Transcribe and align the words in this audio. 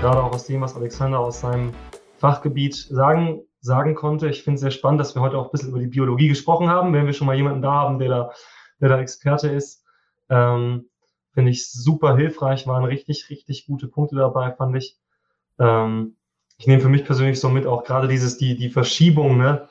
Gerade 0.00 0.22
auch 0.22 0.32
aus 0.32 0.46
dem, 0.46 0.60
was 0.60 0.76
Alexander 0.76 1.18
aus 1.18 1.40
seinem 1.40 1.72
Fachgebiet 2.18 2.74
sagen, 2.74 3.42
sagen 3.60 3.94
konnte. 3.94 4.28
Ich 4.28 4.42
finde 4.42 4.56
es 4.56 4.60
sehr 4.60 4.70
spannend, 4.70 5.00
dass 5.00 5.14
wir 5.14 5.22
heute 5.22 5.38
auch 5.38 5.46
ein 5.46 5.50
bisschen 5.50 5.70
über 5.70 5.80
die 5.80 5.88
Biologie 5.88 6.28
gesprochen 6.28 6.68
haben. 6.68 6.92
Wenn 6.92 7.06
wir 7.06 7.12
schon 7.12 7.26
mal 7.26 7.36
jemanden 7.36 7.62
da 7.62 7.72
haben, 7.72 7.98
der 7.98 8.08
da, 8.08 8.32
der 8.80 8.88
da 8.90 9.00
Experte 9.00 9.48
ist, 9.48 9.84
ähm, 10.28 10.88
finde 11.32 11.50
ich 11.50 11.70
super 11.70 12.16
hilfreich. 12.16 12.66
Waren 12.66 12.84
richtig, 12.84 13.28
richtig 13.30 13.66
gute 13.66 13.88
Punkte 13.88 14.16
dabei, 14.16 14.52
fand 14.52 14.76
ich. 14.76 14.96
Ähm, 15.58 16.16
ich 16.58 16.66
nehme 16.66 16.80
für 16.80 16.88
mich 16.88 17.04
persönlich 17.04 17.40
so 17.40 17.48
mit 17.48 17.66
auch 17.66 17.84
gerade 17.84 18.08
dieses, 18.08 18.38
die, 18.38 18.56
die 18.56 18.70
Verschiebung, 18.70 19.36
ne? 19.36 19.68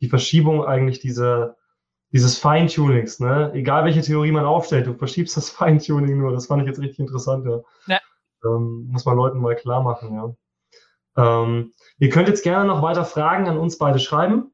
Die 0.00 0.08
Verschiebung 0.08 0.64
eigentlich 0.64 1.00
diese, 1.00 1.56
dieses 2.12 2.38
Feintunings, 2.38 3.20
ne? 3.20 3.52
Egal 3.54 3.84
welche 3.84 4.00
Theorie 4.00 4.32
man 4.32 4.44
aufstellt, 4.44 4.86
du 4.86 4.94
verschiebst 4.94 5.36
das 5.36 5.50
Feintuning 5.50 6.18
nur. 6.18 6.32
Das 6.32 6.46
fand 6.46 6.62
ich 6.62 6.68
jetzt 6.68 6.80
richtig 6.80 6.98
interessant, 6.98 7.46
ja. 7.46 7.60
ja. 7.86 8.00
Ähm, 8.44 8.88
muss 8.90 9.04
man 9.04 9.16
Leuten 9.16 9.38
mal 9.38 9.54
klar 9.54 9.82
machen, 9.82 10.14
ja. 10.14 10.34
Ähm, 11.16 11.72
ihr 11.98 12.08
könnt 12.08 12.28
jetzt 12.28 12.42
gerne 12.42 12.66
noch 12.66 12.82
weiter 12.82 13.04
Fragen 13.04 13.48
an 13.48 13.58
uns 13.58 13.78
beide 13.78 13.98
schreiben, 13.98 14.52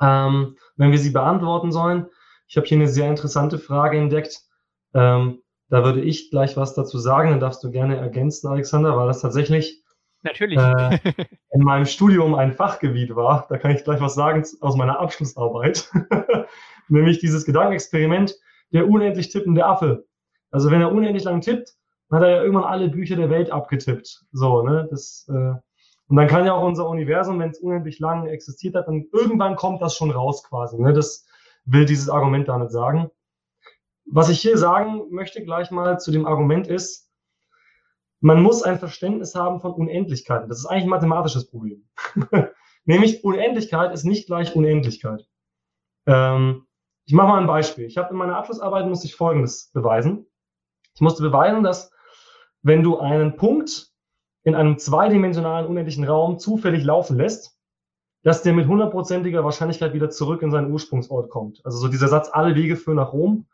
ähm, 0.00 0.56
wenn 0.76 0.90
wir 0.90 0.98
sie 0.98 1.10
beantworten 1.10 1.72
sollen. 1.72 2.06
Ich 2.46 2.56
habe 2.56 2.66
hier 2.66 2.78
eine 2.78 2.88
sehr 2.88 3.08
interessante 3.08 3.58
Frage 3.58 3.98
entdeckt. 3.98 4.40
Ähm, 4.94 5.42
da 5.68 5.84
würde 5.84 6.02
ich 6.02 6.30
gleich 6.30 6.56
was 6.56 6.74
dazu 6.74 6.98
sagen, 6.98 7.30
dann 7.30 7.40
darfst 7.40 7.64
du 7.64 7.70
gerne 7.70 7.96
ergänzen, 7.96 8.48
Alexander, 8.48 8.96
weil 8.96 9.08
das 9.08 9.22
tatsächlich 9.22 9.83
Natürlich. 10.24 10.58
Äh, 10.58 10.98
in 11.52 11.62
meinem 11.62 11.86
Studium 11.86 12.34
ein 12.34 12.52
Fachgebiet 12.52 13.14
war. 13.14 13.46
Da 13.48 13.58
kann 13.58 13.70
ich 13.70 13.84
gleich 13.84 14.00
was 14.00 14.14
sagen 14.14 14.44
aus 14.60 14.76
meiner 14.76 14.98
Abschlussarbeit. 14.98 15.90
Nämlich 16.88 17.18
dieses 17.18 17.44
Gedankenexperiment, 17.44 18.34
der 18.72 18.88
unendlich 18.88 19.28
tippende 19.28 19.64
Affe. 19.64 20.06
Also 20.50 20.70
wenn 20.70 20.80
er 20.80 20.92
unendlich 20.92 21.24
lang 21.24 21.40
tippt, 21.40 21.74
dann 22.08 22.20
hat 22.20 22.26
er 22.26 22.36
ja 22.36 22.42
irgendwann 22.42 22.64
alle 22.64 22.88
Bücher 22.88 23.16
der 23.16 23.30
Welt 23.30 23.50
abgetippt. 23.50 24.24
So, 24.32 24.62
ne? 24.62 24.86
Das, 24.90 25.26
äh, 25.28 25.54
und 26.08 26.16
dann 26.16 26.28
kann 26.28 26.46
ja 26.46 26.54
auch 26.54 26.64
unser 26.64 26.88
Universum, 26.88 27.38
wenn 27.38 27.50
es 27.50 27.58
unendlich 27.58 27.98
lang 27.98 28.26
existiert 28.26 28.74
hat, 28.74 28.88
dann 28.88 29.06
irgendwann 29.12 29.56
kommt 29.56 29.80
das 29.82 29.96
schon 29.96 30.10
raus 30.10 30.44
quasi. 30.44 30.80
Ne? 30.80 30.92
Das 30.92 31.26
will 31.64 31.86
dieses 31.86 32.08
Argument 32.08 32.48
damit 32.48 32.70
sagen. 32.70 33.10
Was 34.06 34.28
ich 34.28 34.40
hier 34.40 34.58
sagen 34.58 35.02
möchte 35.10 35.42
gleich 35.42 35.70
mal 35.70 35.98
zu 35.98 36.12
dem 36.12 36.26
Argument 36.26 36.66
ist, 36.66 37.03
man 38.24 38.42
muss 38.42 38.62
ein 38.62 38.78
Verständnis 38.78 39.34
haben 39.34 39.60
von 39.60 39.74
Unendlichkeiten. 39.74 40.48
Das 40.48 40.58
ist 40.58 40.64
eigentlich 40.64 40.84
ein 40.84 40.88
mathematisches 40.88 41.46
Problem. 41.50 41.86
Nämlich 42.86 43.22
Unendlichkeit 43.22 43.92
ist 43.92 44.04
nicht 44.04 44.26
gleich 44.26 44.56
Unendlichkeit. 44.56 45.28
Ähm, 46.06 46.66
ich 47.04 47.12
mache 47.12 47.28
mal 47.28 47.40
ein 47.42 47.46
Beispiel. 47.46 47.84
Ich 47.84 47.98
habe 47.98 48.12
in 48.12 48.16
meiner 48.16 48.38
Abschlussarbeit 48.38 48.86
musste 48.86 49.06
ich 49.06 49.14
Folgendes 49.14 49.70
beweisen. 49.74 50.26
Ich 50.94 51.02
musste 51.02 51.22
beweisen, 51.22 51.62
dass 51.62 51.92
wenn 52.62 52.82
du 52.82 52.98
einen 52.98 53.36
Punkt 53.36 53.92
in 54.42 54.54
einem 54.54 54.78
zweidimensionalen 54.78 55.66
unendlichen 55.66 56.04
Raum 56.04 56.38
zufällig 56.38 56.82
laufen 56.82 57.18
lässt, 57.18 57.58
dass 58.22 58.40
der 58.40 58.54
mit 58.54 58.66
hundertprozentiger 58.66 59.44
Wahrscheinlichkeit 59.44 59.92
wieder 59.92 60.08
zurück 60.08 60.40
in 60.40 60.50
seinen 60.50 60.72
Ursprungsort 60.72 61.28
kommt. 61.28 61.60
Also 61.64 61.76
so 61.76 61.88
dieser 61.88 62.08
Satz, 62.08 62.30
alle 62.32 62.54
Wege 62.54 62.76
führen 62.76 62.96
nach 62.96 63.12
Rom, 63.12 63.48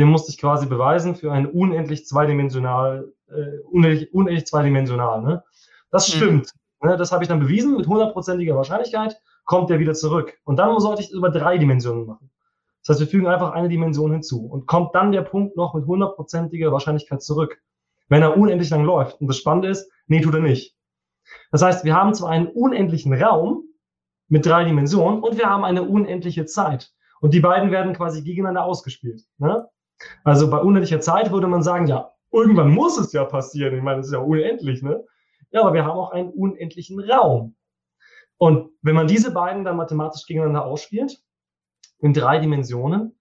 den 0.00 0.08
musste 0.08 0.30
ich 0.30 0.38
quasi 0.38 0.66
beweisen 0.66 1.14
für 1.14 1.30
ein 1.30 1.46
unendlich 1.46 2.06
zweidimensional, 2.06 3.12
äh, 3.28 3.58
unendlich, 3.70 4.12
unendlich 4.12 4.46
zweidimensional. 4.46 5.22
Ne? 5.22 5.44
Das 5.90 6.08
mhm. 6.08 6.16
stimmt. 6.16 6.50
Mhm. 6.80 6.88
Ne? 6.88 6.96
Das 6.96 7.12
habe 7.12 7.22
ich 7.22 7.28
dann 7.28 7.40
bewiesen 7.40 7.76
mit 7.76 7.86
hundertprozentiger 7.86 8.56
Wahrscheinlichkeit 8.56 9.20
kommt 9.50 9.68
der 9.68 9.80
wieder 9.80 9.94
zurück. 9.94 10.38
Und 10.44 10.60
dann 10.60 10.78
sollte 10.78 11.02
ich 11.02 11.08
es 11.08 11.12
über 11.12 11.28
drei 11.28 11.58
Dimensionen 11.58 12.06
machen. 12.06 12.30
Das 12.82 12.90
heißt, 12.94 13.00
wir 13.00 13.08
fügen 13.08 13.26
einfach 13.26 13.50
eine 13.50 13.68
Dimension 13.68 14.12
hinzu 14.12 14.46
und 14.46 14.66
kommt 14.66 14.94
dann 14.94 15.10
der 15.10 15.22
Punkt 15.22 15.56
noch 15.56 15.74
mit 15.74 15.86
hundertprozentiger 15.86 16.70
Wahrscheinlichkeit 16.70 17.20
zurück, 17.20 17.60
wenn 18.08 18.22
er 18.22 18.36
unendlich 18.36 18.70
lang 18.70 18.84
läuft. 18.84 19.20
Und 19.20 19.26
das 19.26 19.38
Spannende 19.38 19.68
ist, 19.68 19.90
nee, 20.06 20.20
tut 20.20 20.34
er 20.34 20.40
nicht. 20.40 20.76
Das 21.50 21.62
heißt, 21.62 21.84
wir 21.84 21.94
haben 21.94 22.14
zwar 22.14 22.30
einen 22.30 22.46
unendlichen 22.46 23.12
Raum 23.12 23.64
mit 24.28 24.46
drei 24.46 24.62
Dimensionen 24.62 25.20
und 25.20 25.36
wir 25.36 25.50
haben 25.50 25.64
eine 25.64 25.82
unendliche 25.82 26.46
Zeit. 26.46 26.92
Und 27.20 27.34
die 27.34 27.40
beiden 27.40 27.72
werden 27.72 27.92
quasi 27.92 28.22
gegeneinander 28.22 28.64
ausgespielt. 28.64 29.24
Ne? 29.38 29.68
Also 30.24 30.50
bei 30.50 30.58
unendlicher 30.58 31.00
Zeit 31.00 31.30
würde 31.32 31.46
man 31.46 31.62
sagen, 31.62 31.86
ja, 31.86 32.12
irgendwann 32.32 32.70
muss 32.70 32.98
es 32.98 33.12
ja 33.12 33.24
passieren. 33.24 33.74
Ich 33.76 33.82
meine, 33.82 34.00
es 34.00 34.06
ist 34.06 34.12
ja 34.12 34.20
unendlich, 34.20 34.82
ne? 34.82 35.04
Ja, 35.50 35.62
aber 35.62 35.74
wir 35.74 35.84
haben 35.84 35.98
auch 35.98 36.12
einen 36.12 36.30
unendlichen 36.30 37.00
Raum. 37.00 37.56
Und 38.38 38.70
wenn 38.82 38.94
man 38.94 39.06
diese 39.06 39.32
beiden 39.32 39.64
dann 39.64 39.76
mathematisch 39.76 40.26
gegeneinander 40.26 40.64
ausspielt, 40.64 41.20
in 41.98 42.14
drei 42.14 42.38
Dimensionen, 42.38 43.18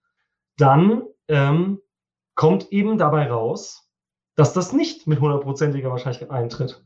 dann 0.57 1.03
ähm, 1.27 1.81
kommt 2.35 2.71
eben 2.71 2.97
dabei 2.97 3.29
raus, 3.29 3.89
dass 4.35 4.53
das 4.53 4.71
nicht 4.71 5.07
mit 5.07 5.19
hundertprozentiger 5.19 5.89
Wahrscheinlichkeit 5.89 6.31
eintritt. 6.31 6.83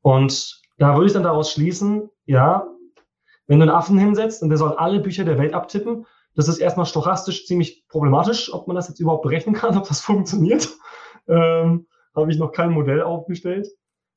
Und 0.00 0.60
da 0.78 0.94
würde 0.94 1.06
ich 1.06 1.12
dann 1.12 1.22
daraus 1.22 1.52
schließen, 1.52 2.10
ja, 2.24 2.66
wenn 3.46 3.60
du 3.60 3.64
einen 3.64 3.74
Affen 3.74 3.98
hinsetzt 3.98 4.42
und 4.42 4.48
der 4.48 4.58
soll 4.58 4.72
alle 4.72 5.00
Bücher 5.00 5.24
der 5.24 5.38
Welt 5.38 5.54
abtippen, 5.54 6.06
das 6.38 6.46
ist 6.46 6.58
erstmal 6.58 6.86
stochastisch 6.86 7.46
ziemlich 7.46 7.84
problematisch, 7.88 8.54
ob 8.54 8.68
man 8.68 8.76
das 8.76 8.86
jetzt 8.86 9.00
überhaupt 9.00 9.24
berechnen 9.24 9.56
kann, 9.56 9.76
ob 9.76 9.88
das 9.88 10.00
funktioniert. 10.08 10.68
Ähm, 11.26 11.88
Habe 12.14 12.30
ich 12.30 12.38
noch 12.38 12.52
kein 12.52 12.70
Modell 12.70 13.02
aufgestellt. 13.02 13.66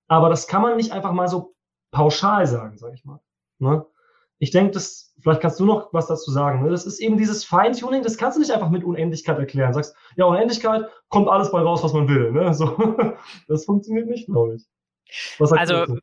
Aber 0.07 0.29
das 0.29 0.47
kann 0.47 0.61
man 0.61 0.77
nicht 0.77 0.91
einfach 0.91 1.13
mal 1.13 1.27
so 1.27 1.55
pauschal 1.89 2.45
sagen, 2.45 2.77
sage 2.77 2.93
ich 2.93 3.05
mal. 3.05 3.19
Ne? 3.57 3.83
Ich 4.37 4.51
denke, 4.51 4.69
das, 4.69 5.15
vielleicht 5.19 5.41
kannst 5.41 5.59
du 5.59 5.65
noch 5.65 5.93
was 5.93 6.05
dazu 6.05 6.29
sagen. 6.29 6.61
Ne? 6.61 6.69
Das 6.69 6.85
ist 6.85 6.99
eben 6.99 7.17
dieses 7.17 7.43
Feintuning, 7.43 8.03
das 8.03 8.17
kannst 8.19 8.37
du 8.37 8.39
nicht 8.39 8.51
einfach 8.51 8.69
mit 8.69 8.83
Unendlichkeit 8.83 9.39
erklären. 9.39 9.73
Sagst, 9.73 9.95
ja, 10.15 10.25
Unendlichkeit 10.25 10.85
kommt 11.09 11.27
alles 11.27 11.51
bei 11.51 11.61
raus, 11.61 11.83
was 11.83 11.93
man 11.93 12.07
will. 12.07 12.31
Ne? 12.31 12.53
So, 12.53 12.77
das 13.47 13.65
funktioniert 13.65 14.07
nicht, 14.07 14.27
glaube 14.27 14.57
ich. 14.57 14.69
also, 15.39 15.97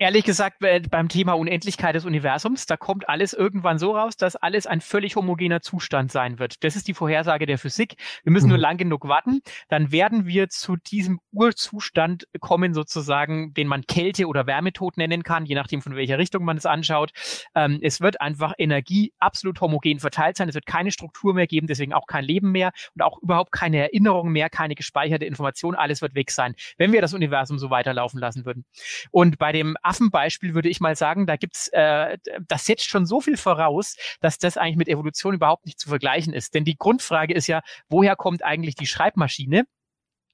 Ehrlich 0.00 0.22
gesagt, 0.22 0.58
beim 0.60 1.08
Thema 1.08 1.32
Unendlichkeit 1.32 1.96
des 1.96 2.04
Universums, 2.04 2.66
da 2.66 2.76
kommt 2.76 3.08
alles 3.08 3.32
irgendwann 3.32 3.80
so 3.80 3.96
raus, 3.96 4.16
dass 4.16 4.36
alles 4.36 4.68
ein 4.68 4.80
völlig 4.80 5.16
homogener 5.16 5.60
Zustand 5.60 6.12
sein 6.12 6.38
wird. 6.38 6.62
Das 6.62 6.76
ist 6.76 6.86
die 6.86 6.94
Vorhersage 6.94 7.46
der 7.46 7.58
Physik. 7.58 7.96
Wir 8.22 8.30
müssen 8.30 8.46
mhm. 8.46 8.50
nur 8.50 8.58
lang 8.58 8.76
genug 8.76 9.08
warten, 9.08 9.40
dann 9.68 9.90
werden 9.90 10.24
wir 10.24 10.50
zu 10.50 10.76
diesem 10.76 11.18
Urzustand 11.32 12.28
kommen, 12.38 12.74
sozusagen, 12.74 13.52
den 13.54 13.66
man 13.66 13.88
Kälte- 13.88 14.28
oder 14.28 14.46
Wärmetod 14.46 14.98
nennen 14.98 15.24
kann, 15.24 15.46
je 15.46 15.56
nachdem, 15.56 15.82
von 15.82 15.96
welcher 15.96 16.18
Richtung 16.18 16.44
man 16.44 16.56
es 16.56 16.64
anschaut. 16.64 17.10
Ähm, 17.56 17.80
es 17.82 18.00
wird 18.00 18.20
einfach 18.20 18.52
Energie 18.56 19.12
absolut 19.18 19.60
homogen 19.60 19.98
verteilt 19.98 20.36
sein. 20.36 20.48
Es 20.48 20.54
wird 20.54 20.66
keine 20.66 20.92
Struktur 20.92 21.34
mehr 21.34 21.48
geben, 21.48 21.66
deswegen 21.66 21.92
auch 21.92 22.06
kein 22.06 22.22
Leben 22.22 22.52
mehr 22.52 22.70
und 22.94 23.02
auch 23.02 23.20
überhaupt 23.20 23.50
keine 23.50 23.78
Erinnerung 23.78 24.30
mehr, 24.30 24.48
keine 24.48 24.76
gespeicherte 24.76 25.24
Information. 25.24 25.74
Alles 25.74 26.02
wird 26.02 26.14
weg 26.14 26.30
sein, 26.30 26.54
wenn 26.76 26.92
wir 26.92 27.00
das 27.00 27.14
Universum 27.14 27.58
so 27.58 27.70
weiterlaufen 27.70 28.20
lassen 28.20 28.44
würden. 28.44 28.64
Und 29.10 29.38
bei 29.38 29.50
dem 29.50 29.76
Affenbeispiel 29.88 30.54
würde 30.54 30.68
ich 30.68 30.80
mal 30.80 30.96
sagen, 30.96 31.26
da 31.26 31.36
gibt's, 31.36 31.68
äh, 31.68 32.18
das 32.46 32.66
setzt 32.66 32.88
schon 32.88 33.06
so 33.06 33.20
viel 33.20 33.36
voraus, 33.36 33.96
dass 34.20 34.38
das 34.38 34.56
eigentlich 34.56 34.76
mit 34.76 34.88
Evolution 34.88 35.34
überhaupt 35.34 35.66
nicht 35.66 35.80
zu 35.80 35.88
vergleichen 35.88 36.32
ist. 36.32 36.54
Denn 36.54 36.64
die 36.64 36.76
Grundfrage 36.76 37.34
ist 37.34 37.46
ja, 37.46 37.62
woher 37.88 38.16
kommt 38.16 38.44
eigentlich 38.44 38.74
die 38.74 38.86
Schreibmaschine? 38.86 39.64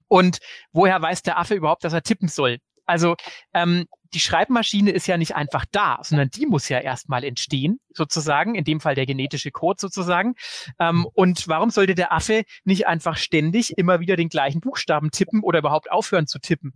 Und 0.08 0.38
woher 0.72 1.00
weiß 1.00 1.22
der 1.22 1.38
Affe 1.38 1.54
überhaupt, 1.54 1.84
dass 1.84 1.92
er 1.92 2.02
tippen 2.02 2.28
soll? 2.28 2.58
Also 2.86 3.16
ähm, 3.54 3.86
die 4.14 4.20
Schreibmaschine 4.20 4.92
ist 4.92 5.06
ja 5.06 5.16
nicht 5.16 5.34
einfach 5.34 5.64
da, 5.70 5.98
sondern 6.02 6.30
die 6.30 6.46
muss 6.46 6.68
ja 6.68 6.78
erstmal 6.78 7.24
entstehen, 7.24 7.80
sozusagen, 7.92 8.54
in 8.54 8.64
dem 8.64 8.80
Fall 8.80 8.94
der 8.94 9.06
genetische 9.06 9.50
Code 9.50 9.80
sozusagen. 9.80 10.34
Ähm, 10.78 11.06
und 11.14 11.48
warum 11.48 11.70
sollte 11.70 11.94
der 11.94 12.12
Affe 12.12 12.44
nicht 12.64 12.86
einfach 12.86 13.16
ständig 13.16 13.76
immer 13.76 14.00
wieder 14.00 14.16
den 14.16 14.28
gleichen 14.28 14.60
Buchstaben 14.60 15.10
tippen 15.10 15.42
oder 15.42 15.58
überhaupt 15.58 15.90
aufhören 15.90 16.26
zu 16.26 16.38
tippen? 16.38 16.74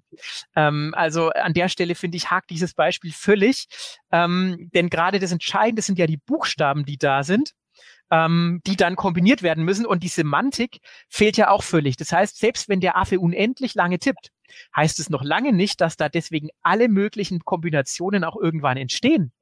Ähm, 0.56 0.92
also 0.96 1.30
an 1.30 1.54
der 1.54 1.68
Stelle 1.68 1.94
finde 1.94 2.16
ich, 2.16 2.30
hakt 2.30 2.50
dieses 2.50 2.74
Beispiel 2.74 3.12
völlig. 3.12 3.66
Ähm, 4.10 4.68
denn 4.74 4.90
gerade 4.90 5.18
das 5.18 5.32
Entscheidende 5.32 5.82
sind 5.82 5.98
ja 5.98 6.06
die 6.06 6.16
Buchstaben, 6.16 6.84
die 6.84 6.98
da 6.98 7.22
sind 7.22 7.54
ähm, 8.10 8.60
die 8.66 8.76
dann 8.76 8.96
kombiniert 8.96 9.42
werden 9.42 9.64
müssen. 9.64 9.86
Und 9.86 10.02
die 10.02 10.08
Semantik 10.08 10.78
fehlt 11.08 11.36
ja 11.36 11.50
auch 11.50 11.62
völlig. 11.62 11.96
Das 11.96 12.12
heißt, 12.12 12.38
selbst 12.38 12.68
wenn 12.68 12.80
der 12.80 12.96
Affe 12.96 13.20
unendlich 13.20 13.74
lange 13.74 13.98
tippt, 13.98 14.30
heißt 14.74 14.98
es 15.00 15.10
noch 15.10 15.22
lange 15.22 15.52
nicht, 15.52 15.80
dass 15.80 15.96
da 15.96 16.08
deswegen 16.08 16.48
alle 16.62 16.88
möglichen 16.88 17.40
Kombinationen 17.40 18.24
auch 18.24 18.36
irgendwann 18.36 18.76
entstehen. 18.76 19.32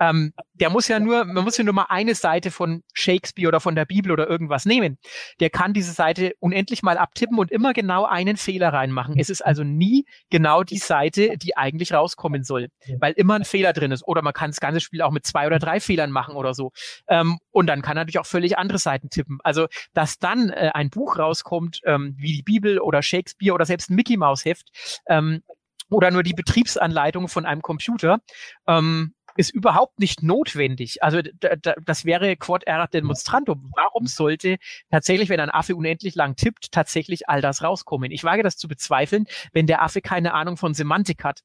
Ähm, 0.00 0.32
der 0.54 0.70
muss 0.70 0.88
ja 0.88 1.00
nur, 1.00 1.24
man 1.24 1.44
muss 1.44 1.56
ja 1.56 1.64
nur 1.64 1.74
mal 1.74 1.86
eine 1.88 2.14
Seite 2.14 2.50
von 2.50 2.82
Shakespeare 2.92 3.48
oder 3.48 3.60
von 3.60 3.74
der 3.74 3.84
Bibel 3.84 4.12
oder 4.12 4.28
irgendwas 4.28 4.66
nehmen. 4.66 4.98
Der 5.40 5.50
kann 5.50 5.72
diese 5.72 5.92
Seite 5.92 6.34
unendlich 6.40 6.82
mal 6.82 6.98
abtippen 6.98 7.38
und 7.38 7.50
immer 7.50 7.72
genau 7.72 8.04
einen 8.04 8.36
Fehler 8.36 8.72
reinmachen. 8.72 9.18
Es 9.18 9.30
ist 9.30 9.44
also 9.44 9.64
nie 9.64 10.04
genau 10.30 10.62
die 10.62 10.78
Seite, 10.78 11.36
die 11.38 11.56
eigentlich 11.56 11.92
rauskommen 11.92 12.44
soll, 12.44 12.68
weil 12.98 13.12
immer 13.14 13.34
ein 13.34 13.44
Fehler 13.44 13.72
drin 13.72 13.92
ist. 13.92 14.06
Oder 14.06 14.22
man 14.22 14.32
kann 14.32 14.50
das 14.50 14.60
ganze 14.60 14.80
Spiel 14.80 15.02
auch 15.02 15.10
mit 15.10 15.26
zwei 15.26 15.46
oder 15.46 15.58
drei 15.58 15.80
Fehlern 15.80 16.10
machen 16.10 16.36
oder 16.36 16.54
so. 16.54 16.72
Ähm, 17.08 17.38
und 17.50 17.66
dann 17.66 17.82
kann 17.82 17.96
er 17.96 18.02
natürlich 18.02 18.18
auch 18.18 18.26
völlig 18.26 18.58
andere 18.58 18.78
Seiten 18.78 19.10
tippen. 19.10 19.38
Also, 19.42 19.66
dass 19.92 20.18
dann 20.18 20.50
äh, 20.50 20.70
ein 20.74 20.90
Buch 20.90 21.18
rauskommt, 21.18 21.80
ähm, 21.84 22.14
wie 22.18 22.32
die 22.32 22.42
Bibel 22.42 22.78
oder 22.78 23.02
Shakespeare 23.02 23.54
oder 23.54 23.64
selbst 23.64 23.90
ein 23.90 23.96
Mickey 23.96 24.16
Mouse 24.16 24.43
Heft 24.44 24.68
ähm, 25.06 25.42
oder 25.90 26.10
nur 26.10 26.22
die 26.22 26.34
Betriebsanleitung 26.34 27.28
von 27.28 27.46
einem 27.46 27.62
Computer. 27.62 28.20
Ähm, 28.66 29.14
ist 29.36 29.52
überhaupt 29.52 29.98
nicht 29.98 30.22
notwendig. 30.22 31.02
Also 31.02 31.20
das 31.20 32.04
wäre 32.04 32.36
quod 32.36 32.64
erat 32.64 32.94
demonstrandum. 32.94 33.70
Warum 33.74 34.06
sollte 34.06 34.58
tatsächlich, 34.90 35.28
wenn 35.28 35.40
ein 35.40 35.50
Affe 35.50 35.74
unendlich 35.74 36.14
lang 36.14 36.36
tippt, 36.36 36.70
tatsächlich 36.72 37.28
all 37.28 37.40
das 37.40 37.62
rauskommen? 37.62 38.12
Ich 38.12 38.24
wage 38.24 38.42
das 38.42 38.56
zu 38.56 38.68
bezweifeln, 38.68 39.26
wenn 39.52 39.66
der 39.66 39.82
Affe 39.82 40.00
keine 40.00 40.34
Ahnung 40.34 40.56
von 40.56 40.74
Semantik 40.74 41.24
hat. 41.24 41.40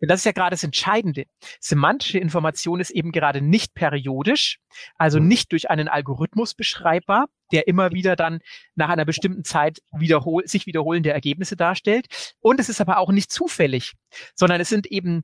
Denn 0.00 0.08
das 0.08 0.20
ist 0.20 0.26
ja 0.26 0.32
gerade 0.32 0.50
das 0.50 0.62
Entscheidende. 0.62 1.24
Semantische 1.58 2.18
Information 2.18 2.80
ist 2.80 2.90
eben 2.90 3.10
gerade 3.10 3.40
nicht 3.40 3.74
periodisch, 3.74 4.60
also 4.96 5.20
mhm. 5.20 5.26
nicht 5.26 5.50
durch 5.50 5.70
einen 5.70 5.88
Algorithmus 5.88 6.54
beschreibbar, 6.54 7.26
der 7.54 7.68
immer 7.68 7.92
wieder 7.92 8.16
dann 8.16 8.40
nach 8.74 8.88
einer 8.88 9.04
bestimmten 9.04 9.44
Zeit 9.44 9.80
wiederhol 9.92 10.46
sich 10.46 10.66
wiederholende 10.66 11.12
Ergebnisse 11.12 11.56
darstellt. 11.56 12.34
Und 12.40 12.58
es 12.58 12.68
ist 12.68 12.80
aber 12.80 12.98
auch 12.98 13.12
nicht 13.12 13.30
zufällig, 13.30 13.92
sondern 14.34 14.60
es 14.60 14.68
sind 14.68 14.86
eben 14.88 15.22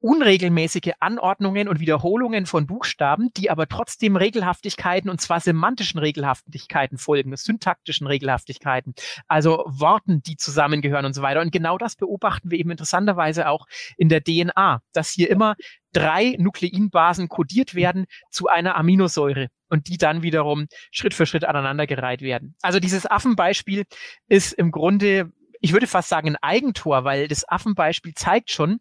unregelmäßige 0.00 0.92
Anordnungen 0.98 1.68
und 1.68 1.78
Wiederholungen 1.78 2.46
von 2.46 2.66
Buchstaben, 2.66 3.30
die 3.36 3.50
aber 3.50 3.68
trotzdem 3.68 4.16
Regelhaftigkeiten 4.16 5.10
und 5.10 5.20
zwar 5.20 5.40
semantischen 5.40 6.00
Regelhaftigkeiten 6.00 6.98
folgen, 6.98 7.36
syntaktischen 7.36 8.06
Regelhaftigkeiten, 8.06 8.94
also 9.28 9.64
Worten, 9.66 10.22
die 10.22 10.36
zusammengehören 10.36 11.04
und 11.04 11.14
so 11.14 11.22
weiter. 11.22 11.40
Und 11.40 11.52
genau 11.52 11.76
das 11.76 11.96
beobachten 11.96 12.50
wir 12.50 12.58
eben 12.58 12.70
interessanterweise 12.70 13.48
auch 13.48 13.66
in 13.96 14.08
der 14.08 14.22
DNA, 14.24 14.80
dass 14.92 15.10
hier 15.10 15.30
immer 15.30 15.54
drei 15.92 16.36
Nukleinbasen 16.38 17.28
kodiert 17.28 17.74
werden 17.74 18.06
zu 18.30 18.48
einer 18.48 18.76
Aminosäure 18.76 19.48
und 19.68 19.88
die 19.88 19.98
dann 19.98 20.22
wiederum 20.22 20.66
Schritt 20.90 21.14
für 21.14 21.26
Schritt 21.26 21.44
aneinandergereiht 21.44 22.22
werden. 22.22 22.54
Also 22.62 22.80
dieses 22.80 23.10
Affenbeispiel 23.10 23.84
ist 24.28 24.52
im 24.52 24.70
Grunde 24.70 25.30
ich 25.60 25.74
würde 25.74 25.86
fast 25.86 26.08
sagen 26.08 26.30
ein 26.30 26.36
Eigentor, 26.36 27.04
weil 27.04 27.28
das 27.28 27.46
Affenbeispiel 27.46 28.14
zeigt 28.14 28.50
schon, 28.50 28.80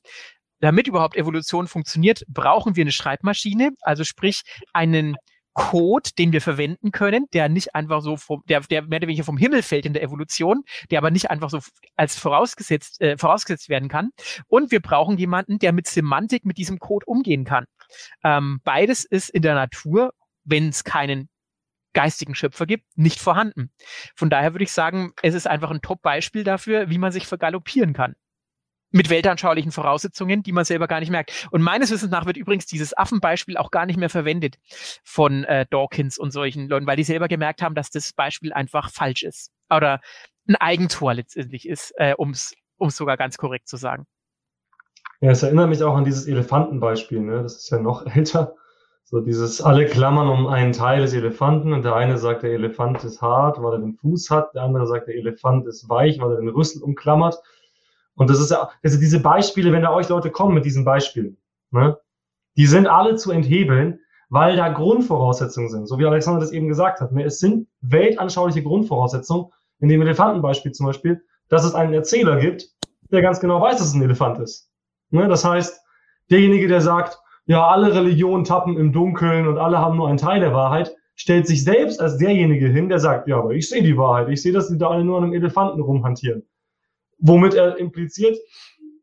damit 0.59 0.87
überhaupt 0.87 1.15
Evolution 1.15 1.67
funktioniert, 1.67 2.23
brauchen 2.27 2.75
wir 2.75 2.83
eine 2.83 2.91
Schreibmaschine, 2.91 3.71
also 3.81 4.03
sprich 4.03 4.41
einen 4.73 5.15
Code, 5.53 6.11
den 6.17 6.31
wir 6.31 6.41
verwenden 6.41 6.91
können, 6.91 7.25
der 7.33 7.49
nicht 7.49 7.75
einfach 7.75 8.01
so 8.01 8.17
vom, 8.17 8.43
der, 8.47 8.61
der 8.61 8.83
mehr 8.83 8.99
oder 8.99 9.07
weniger 9.07 9.25
vom 9.25 9.37
Himmel 9.37 9.61
fällt 9.61 9.85
in 9.85 9.93
der 9.93 10.03
Evolution, 10.03 10.63
der 10.89 10.99
aber 10.99 11.11
nicht 11.11 11.29
einfach 11.29 11.49
so 11.49 11.59
als 11.95 12.17
vorausgesetzt, 12.17 13.01
äh, 13.01 13.17
vorausgesetzt 13.17 13.67
werden 13.67 13.89
kann. 13.89 14.11
Und 14.47 14.71
wir 14.71 14.79
brauchen 14.79 15.17
jemanden, 15.17 15.59
der 15.59 15.73
mit 15.73 15.87
Semantik 15.87 16.45
mit 16.45 16.57
diesem 16.57 16.79
Code 16.79 17.05
umgehen 17.05 17.43
kann. 17.43 17.65
Ähm, 18.23 18.61
beides 18.63 19.03
ist 19.03 19.29
in 19.29 19.41
der 19.41 19.55
Natur, 19.55 20.13
wenn 20.45 20.69
es 20.69 20.83
keinen 20.83 21.29
geistigen 21.93 22.35
Schöpfer 22.35 22.65
gibt, 22.65 22.85
nicht 22.95 23.19
vorhanden. 23.19 23.71
Von 24.15 24.29
daher 24.29 24.53
würde 24.53 24.63
ich 24.63 24.71
sagen, 24.71 25.11
es 25.23 25.33
ist 25.33 25.47
einfach 25.47 25.71
ein 25.71 25.81
Top-Beispiel 25.81 26.43
dafür, 26.43 26.89
wie 26.89 26.99
man 26.99 27.11
sich 27.11 27.27
vergaloppieren 27.27 27.93
kann 27.93 28.15
mit 28.91 29.09
weltanschaulichen 29.09 29.71
Voraussetzungen, 29.71 30.43
die 30.43 30.51
man 30.51 30.65
selber 30.65 30.87
gar 30.87 30.99
nicht 30.99 31.11
merkt. 31.11 31.47
Und 31.51 31.61
meines 31.61 31.91
Wissens 31.91 32.11
nach 32.11 32.25
wird 32.25 32.37
übrigens 32.37 32.65
dieses 32.65 32.97
Affenbeispiel 32.97 33.57
auch 33.57 33.71
gar 33.71 33.85
nicht 33.85 33.97
mehr 33.97 34.09
verwendet 34.09 34.57
von 35.03 35.43
äh, 35.43 35.65
Dawkins 35.69 36.17
und 36.17 36.31
solchen 36.31 36.67
Leuten, 36.67 36.87
weil 36.87 36.97
die 36.97 37.03
selber 37.03 37.27
gemerkt 37.27 37.61
haben, 37.61 37.75
dass 37.75 37.89
das 37.89 38.13
Beispiel 38.13 38.53
einfach 38.53 38.89
falsch 38.89 39.23
ist 39.23 39.51
oder 39.69 40.01
ein 40.47 40.55
Eigentor 40.55 41.13
letztendlich 41.13 41.67
ist, 41.67 41.93
äh, 41.97 42.15
um 42.17 42.31
es 42.31 42.55
sogar 42.87 43.17
ganz 43.17 43.37
korrekt 43.37 43.67
zu 43.67 43.77
sagen. 43.77 44.07
Ja, 45.21 45.31
es 45.31 45.43
erinnert 45.43 45.69
mich 45.69 45.83
auch 45.83 45.95
an 45.95 46.05
dieses 46.05 46.27
Elefantenbeispiel, 46.27 47.19
ne? 47.19 47.43
Das 47.43 47.57
ist 47.57 47.69
ja 47.69 47.79
noch 47.79 48.05
älter. 48.15 48.55
So 49.03 49.21
dieses 49.21 49.59
alle 49.59 49.87
klammern 49.87 50.29
um 50.29 50.45
einen 50.47 50.71
Teil 50.71 51.01
des 51.01 51.13
Elefanten 51.13 51.73
und 51.73 51.83
der 51.83 51.95
eine 51.95 52.19
sagt, 52.19 52.43
der 52.43 52.51
Elefant 52.51 53.03
ist 53.03 53.21
hart, 53.21 53.61
weil 53.61 53.73
er 53.73 53.79
den 53.79 53.95
Fuß 53.95 54.29
hat, 54.29 54.53
der 54.53 54.61
andere 54.61 54.85
sagt, 54.85 55.07
der 55.07 55.15
Elefant 55.15 55.65
ist 55.65 55.89
weich, 55.89 56.19
weil 56.21 56.31
er 56.31 56.37
den 56.37 56.49
Rüssel 56.49 56.83
umklammert. 56.83 57.39
Und 58.19 58.29
das 58.29 58.41
ist 58.41 58.51
ja, 58.51 58.69
also 58.83 58.99
diese 58.99 59.21
Beispiele, 59.21 59.71
wenn 59.71 59.81
da 59.81 59.93
euch 59.93 60.09
Leute 60.09 60.29
kommen 60.29 60.53
mit 60.53 60.65
diesen 60.65 60.83
Beispielen, 60.83 61.37
ne, 61.71 61.97
die 62.57 62.67
sind 62.67 62.85
alle 62.85 63.15
zu 63.15 63.31
enthebeln, 63.31 64.01
weil 64.27 64.57
da 64.57 64.67
Grundvoraussetzungen 64.67 65.69
sind, 65.69 65.87
so 65.87 65.97
wie 65.99 66.05
Alexander 66.05 66.41
das 66.41 66.51
eben 66.51 66.67
gesagt 66.67 66.99
hat. 66.99 67.13
Ne, 67.13 67.23
es 67.23 67.39
sind 67.39 67.67
weltanschauliche 67.79 68.61
Grundvoraussetzungen, 68.61 69.45
in 69.79 69.87
dem 69.87 70.01
Elefantenbeispiel 70.01 70.73
zum 70.73 70.87
Beispiel, 70.87 71.23
dass 71.47 71.63
es 71.63 71.73
einen 71.73 71.93
Erzähler 71.93 72.37
gibt, 72.41 72.67
der 73.09 73.21
ganz 73.21 73.39
genau 73.39 73.61
weiß, 73.61 73.77
dass 73.77 73.87
es 73.87 73.93
ein 73.93 74.01
Elefant 74.01 74.37
ist. 74.39 74.69
Ne, 75.11 75.29
das 75.29 75.45
heißt, 75.45 75.81
derjenige, 76.29 76.67
der 76.67 76.81
sagt, 76.81 77.17
ja, 77.45 77.65
alle 77.65 77.95
Religionen 77.95 78.43
tappen 78.43 78.77
im 78.77 78.91
Dunkeln 78.91 79.47
und 79.47 79.57
alle 79.57 79.77
haben 79.77 79.95
nur 79.95 80.09
einen 80.09 80.17
Teil 80.17 80.41
der 80.41 80.53
Wahrheit, 80.53 80.93
stellt 81.15 81.47
sich 81.47 81.63
selbst 81.63 82.01
als 82.01 82.17
derjenige 82.17 82.67
hin, 82.67 82.89
der 82.89 82.99
sagt, 82.99 83.29
ja, 83.29 83.37
aber 83.37 83.51
ich 83.51 83.69
sehe 83.69 83.81
die 83.81 83.97
Wahrheit, 83.97 84.27
ich 84.27 84.41
sehe, 84.41 84.51
dass 84.51 84.67
die 84.67 84.77
da 84.77 84.89
alle 84.89 85.05
nur 85.05 85.19
an 85.19 85.23
einem 85.23 85.33
Elefanten 85.33 85.79
rumhantieren 85.79 86.43
womit 87.19 87.53
er 87.53 87.77
impliziert, 87.77 88.37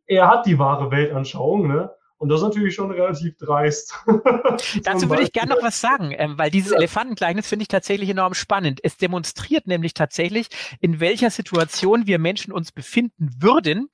er 0.07 0.29
hat 0.29 0.47
die 0.47 0.59
wahre 0.59 0.91
Weltanschauung, 0.91 1.69
ne? 1.69 1.91
Und 2.19 2.31
das 2.31 2.41
ist 2.41 2.47
natürlich 2.47 2.75
schon 2.75 2.91
relativ 2.91 3.37
dreist. 3.37 3.93
Dazu 4.85 5.11
würde 5.11 5.23
ich 5.23 5.33
gerne 5.33 5.55
noch 5.55 5.63
was 5.63 5.83
sagen, 5.83 6.15
ähm, 6.17 6.39
weil 6.39 6.51
dieses 6.51 6.71
ja. 6.73 6.79
Elefantengleichnis 6.79 7.47
finde 7.47 7.65
ich 7.65 7.69
tatsächlich 7.69 8.09
enorm 8.09 8.33
spannend. 8.33 8.81
Es 8.83 8.97
demonstriert 8.97 9.67
nämlich 9.67 9.93
tatsächlich, 9.93 10.49
in 10.81 10.99
welcher 10.99 11.29
Situation 11.31 12.07
wir 12.07 12.19
Menschen 12.19 12.53
uns 12.53 12.73
befinden 12.73 13.29
würden, 13.39 13.89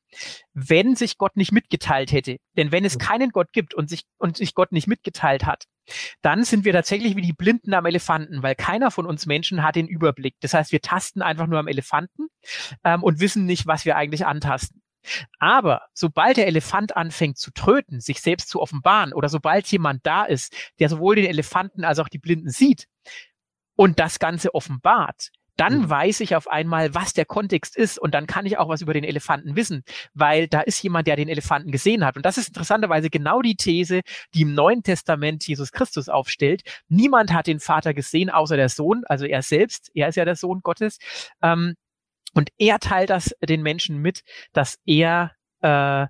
wenn 0.54 0.94
sich 0.94 1.18
Gott 1.18 1.36
nicht 1.36 1.50
mitgeteilt 1.50 2.12
hätte. 2.12 2.36
Denn 2.56 2.70
wenn 2.70 2.84
es 2.84 2.98
keinen 2.98 3.30
Gott 3.30 3.52
gibt 3.52 3.74
und 3.74 3.90
sich, 3.90 4.04
und 4.18 4.36
sich 4.36 4.54
Gott 4.54 4.70
nicht 4.70 4.86
mitgeteilt 4.86 5.44
hat, 5.44 5.64
dann 6.20 6.44
sind 6.44 6.64
wir 6.64 6.72
tatsächlich 6.72 7.16
wie 7.16 7.22
die 7.22 7.32
Blinden 7.32 7.74
am 7.74 7.86
Elefanten, 7.86 8.42
weil 8.42 8.54
keiner 8.54 8.90
von 8.90 9.06
uns 9.06 9.26
Menschen 9.26 9.62
hat 9.62 9.76
den 9.76 9.88
Überblick. 9.88 10.36
Das 10.40 10.54
heißt, 10.54 10.72
wir 10.72 10.80
tasten 10.80 11.22
einfach 11.22 11.46
nur 11.46 11.58
am 11.58 11.68
Elefanten 11.68 12.28
ähm, 12.84 13.02
und 13.02 13.20
wissen 13.20 13.46
nicht, 13.46 13.66
was 13.66 13.84
wir 13.84 13.96
eigentlich 13.96 14.26
antasten. 14.26 14.82
Aber 15.38 15.82
sobald 15.94 16.36
der 16.36 16.46
Elefant 16.46 16.96
anfängt 16.96 17.38
zu 17.38 17.50
tröten, 17.52 18.00
sich 18.00 18.20
selbst 18.20 18.48
zu 18.48 18.60
offenbaren, 18.60 19.12
oder 19.12 19.28
sobald 19.28 19.66
jemand 19.66 20.06
da 20.06 20.24
ist, 20.24 20.54
der 20.78 20.88
sowohl 20.88 21.16
den 21.16 21.26
Elefanten 21.26 21.84
als 21.84 21.98
auch 21.98 22.08
die 22.08 22.18
Blinden 22.18 22.50
sieht 22.50 22.86
und 23.74 23.98
das 23.98 24.18
Ganze 24.18 24.54
offenbart, 24.54 25.30
dann 25.56 25.80
mhm. 25.80 25.90
weiß 25.90 26.20
ich 26.20 26.34
auf 26.36 26.48
einmal, 26.48 26.94
was 26.94 27.12
der 27.12 27.24
Kontext 27.24 27.76
ist 27.76 27.98
und 27.98 28.14
dann 28.14 28.26
kann 28.26 28.46
ich 28.46 28.58
auch 28.58 28.68
was 28.68 28.80
über 28.80 28.94
den 28.94 29.04
Elefanten 29.04 29.56
wissen, 29.56 29.82
weil 30.14 30.48
da 30.48 30.60
ist 30.60 30.82
jemand, 30.82 31.06
der 31.06 31.16
den 31.16 31.28
Elefanten 31.28 31.70
gesehen 31.70 32.04
hat. 32.04 32.16
Und 32.16 32.24
das 32.24 32.38
ist 32.38 32.48
interessanterweise 32.48 33.10
genau 33.10 33.42
die 33.42 33.56
These, 33.56 34.00
die 34.34 34.42
im 34.42 34.54
Neuen 34.54 34.82
Testament 34.82 35.46
Jesus 35.46 35.72
Christus 35.72 36.08
aufstellt. 36.08 36.62
Niemand 36.88 37.32
hat 37.32 37.46
den 37.46 37.60
Vater 37.60 37.94
gesehen, 37.94 38.30
außer 38.30 38.56
der 38.56 38.68
Sohn, 38.68 39.02
also 39.06 39.26
er 39.26 39.42
selbst, 39.42 39.90
er 39.94 40.08
ist 40.08 40.16
ja 40.16 40.24
der 40.24 40.36
Sohn 40.36 40.60
Gottes. 40.62 40.98
Ähm, 41.42 41.74
und 42.34 42.50
er 42.58 42.78
teilt 42.78 43.10
das 43.10 43.34
den 43.46 43.62
Menschen 43.62 43.98
mit, 43.98 44.22
dass 44.52 44.78
er 44.86 45.32
äh, 45.60 46.06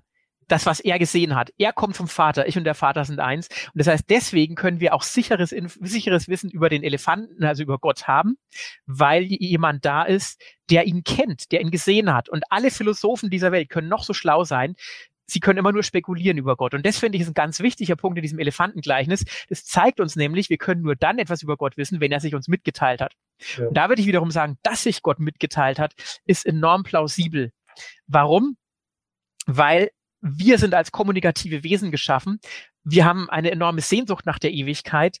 das, 0.47 0.65
was 0.65 0.79
er 0.79 0.99
gesehen 0.99 1.35
hat. 1.35 1.51
Er 1.57 1.73
kommt 1.73 1.95
vom 1.95 2.07
Vater, 2.07 2.47
ich 2.47 2.57
und 2.57 2.63
der 2.63 2.75
Vater 2.75 3.05
sind 3.05 3.19
eins. 3.19 3.47
Und 3.47 3.75
das 3.75 3.87
heißt, 3.87 4.05
deswegen 4.09 4.55
können 4.55 4.79
wir 4.79 4.93
auch 4.93 5.03
sicheres, 5.03 5.49
sicheres 5.81 6.27
Wissen 6.27 6.49
über 6.49 6.69
den 6.69 6.83
Elefanten, 6.83 7.43
also 7.43 7.63
über 7.63 7.79
Gott 7.79 8.07
haben, 8.07 8.37
weil 8.85 9.23
jemand 9.23 9.85
da 9.85 10.03
ist, 10.03 10.41
der 10.69 10.85
ihn 10.85 11.03
kennt, 11.03 11.51
der 11.51 11.61
ihn 11.61 11.71
gesehen 11.71 12.13
hat. 12.13 12.29
Und 12.29 12.43
alle 12.49 12.71
Philosophen 12.71 13.29
dieser 13.29 13.51
Welt 13.51 13.69
können 13.69 13.89
noch 13.89 14.03
so 14.03 14.13
schlau 14.13 14.43
sein 14.43 14.75
sie 15.25 15.39
können 15.39 15.59
immer 15.59 15.71
nur 15.71 15.83
spekulieren 15.83 16.37
über 16.37 16.55
Gott. 16.55 16.73
Und 16.73 16.85
das 16.85 16.97
finde 16.97 17.17
ich 17.17 17.21
ist 17.21 17.29
ein 17.29 17.33
ganz 17.33 17.59
wichtiger 17.59 17.95
Punkt 17.95 18.17
in 18.17 18.21
diesem 18.21 18.39
Elefantengleichnis. 18.39 19.23
Das 19.49 19.65
zeigt 19.65 19.99
uns 19.99 20.15
nämlich, 20.15 20.49
wir 20.49 20.57
können 20.57 20.81
nur 20.81 20.95
dann 20.95 21.17
etwas 21.17 21.41
über 21.41 21.57
Gott 21.57 21.77
wissen, 21.77 21.99
wenn 21.99 22.11
er 22.11 22.19
sich 22.19 22.35
uns 22.35 22.47
mitgeteilt 22.47 23.01
hat. 23.01 23.13
Ja. 23.57 23.67
Und 23.67 23.75
da 23.75 23.89
würde 23.89 24.01
ich 24.01 24.07
wiederum 24.07 24.31
sagen, 24.31 24.57
dass 24.63 24.83
sich 24.83 25.01
Gott 25.01 25.19
mitgeteilt 25.19 25.79
hat, 25.79 25.93
ist 26.25 26.45
enorm 26.45 26.83
plausibel. 26.83 27.51
Warum? 28.07 28.57
Weil 29.45 29.91
wir 30.23 30.57
sind 30.57 30.73
als 30.73 30.91
kommunikative 30.91 31.63
Wesen 31.63 31.91
geschaffen. 31.91 32.39
Wir 32.83 33.05
haben 33.05 33.29
eine 33.29 33.51
enorme 33.51 33.81
Sehnsucht 33.81 34.25
nach 34.25 34.39
der 34.39 34.51
Ewigkeit. 34.51 35.17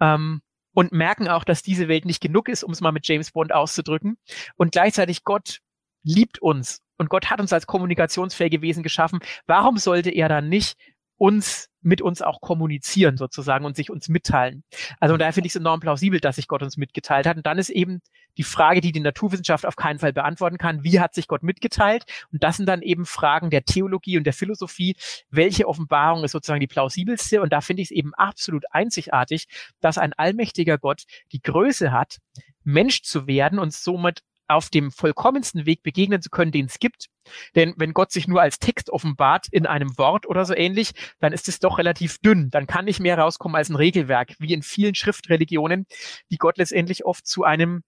Ähm, 0.00 0.42
und 0.72 0.92
merken 0.92 1.28
auch, 1.28 1.44
dass 1.44 1.62
diese 1.62 1.88
Welt 1.88 2.04
nicht 2.04 2.20
genug 2.20 2.48
ist, 2.48 2.62
um 2.62 2.70
es 2.72 2.80
mal 2.80 2.92
mit 2.92 3.06
James 3.06 3.32
Bond 3.32 3.52
auszudrücken. 3.52 4.18
Und 4.56 4.72
gleichzeitig 4.72 5.24
Gott 5.24 5.58
liebt 6.02 6.40
uns 6.40 6.80
und 6.96 7.10
Gott 7.10 7.30
hat 7.30 7.40
uns 7.40 7.52
als 7.52 7.66
kommunikationsfähige 7.66 8.62
Wesen 8.62 8.82
geschaffen. 8.82 9.20
Warum 9.46 9.78
sollte 9.78 10.10
er 10.10 10.28
dann 10.28 10.48
nicht 10.48 10.76
uns 11.20 11.68
mit 11.82 12.00
uns 12.00 12.22
auch 12.22 12.40
kommunizieren 12.40 13.18
sozusagen 13.18 13.66
und 13.66 13.76
sich 13.76 13.90
uns 13.90 14.08
mitteilen. 14.08 14.64
Also 15.00 15.18
daher 15.18 15.34
finde 15.34 15.48
ich 15.48 15.52
es 15.54 15.60
enorm 15.60 15.80
plausibel, 15.80 16.18
dass 16.18 16.36
sich 16.36 16.48
Gott 16.48 16.62
uns 16.62 16.78
mitgeteilt 16.78 17.26
hat. 17.26 17.36
Und 17.36 17.44
dann 17.44 17.58
ist 17.58 17.68
eben 17.68 18.00
die 18.38 18.42
Frage, 18.42 18.80
die 18.80 18.90
die 18.90 19.00
Naturwissenschaft 19.00 19.66
auf 19.66 19.76
keinen 19.76 19.98
Fall 19.98 20.14
beantworten 20.14 20.56
kann, 20.56 20.82
wie 20.82 20.98
hat 20.98 21.14
sich 21.14 21.28
Gott 21.28 21.42
mitgeteilt? 21.42 22.04
Und 22.32 22.42
das 22.42 22.56
sind 22.56 22.66
dann 22.66 22.80
eben 22.80 23.04
Fragen 23.04 23.50
der 23.50 23.64
Theologie 23.64 24.16
und 24.16 24.24
der 24.24 24.32
Philosophie. 24.32 24.96
Welche 25.30 25.68
Offenbarung 25.68 26.24
ist 26.24 26.32
sozusagen 26.32 26.60
die 26.60 26.66
plausibelste? 26.66 27.42
Und 27.42 27.52
da 27.52 27.60
finde 27.60 27.82
ich 27.82 27.88
es 27.88 27.96
eben 27.96 28.14
absolut 28.14 28.64
einzigartig, 28.70 29.46
dass 29.80 29.98
ein 29.98 30.14
allmächtiger 30.14 30.78
Gott 30.78 31.04
die 31.32 31.42
Größe 31.42 31.92
hat, 31.92 32.18
Mensch 32.64 33.02
zu 33.02 33.26
werden 33.26 33.58
und 33.58 33.74
somit 33.74 34.22
auf 34.50 34.68
dem 34.68 34.90
vollkommensten 34.90 35.66
Weg 35.66 35.82
begegnen 35.82 36.20
zu 36.20 36.30
können, 36.30 36.52
den 36.52 36.66
es 36.66 36.78
gibt. 36.78 37.06
Denn 37.54 37.74
wenn 37.76 37.92
Gott 37.92 38.12
sich 38.12 38.28
nur 38.28 38.42
als 38.42 38.58
Text 38.58 38.90
offenbart 38.90 39.46
in 39.50 39.66
einem 39.66 39.96
Wort 39.98 40.26
oder 40.26 40.44
so 40.44 40.54
ähnlich, 40.54 40.92
dann 41.20 41.32
ist 41.32 41.48
es 41.48 41.60
doch 41.60 41.78
relativ 41.78 42.18
dünn. 42.18 42.50
Dann 42.50 42.66
kann 42.66 42.84
nicht 42.84 43.00
mehr 43.00 43.18
rauskommen 43.18 43.56
als 43.56 43.68
ein 43.68 43.76
Regelwerk, 43.76 44.34
wie 44.38 44.52
in 44.52 44.62
vielen 44.62 44.94
Schriftreligionen, 44.94 45.86
die 46.30 46.38
Gott 46.38 46.58
letztendlich 46.58 47.04
oft 47.04 47.26
zu 47.26 47.44
einem 47.44 47.82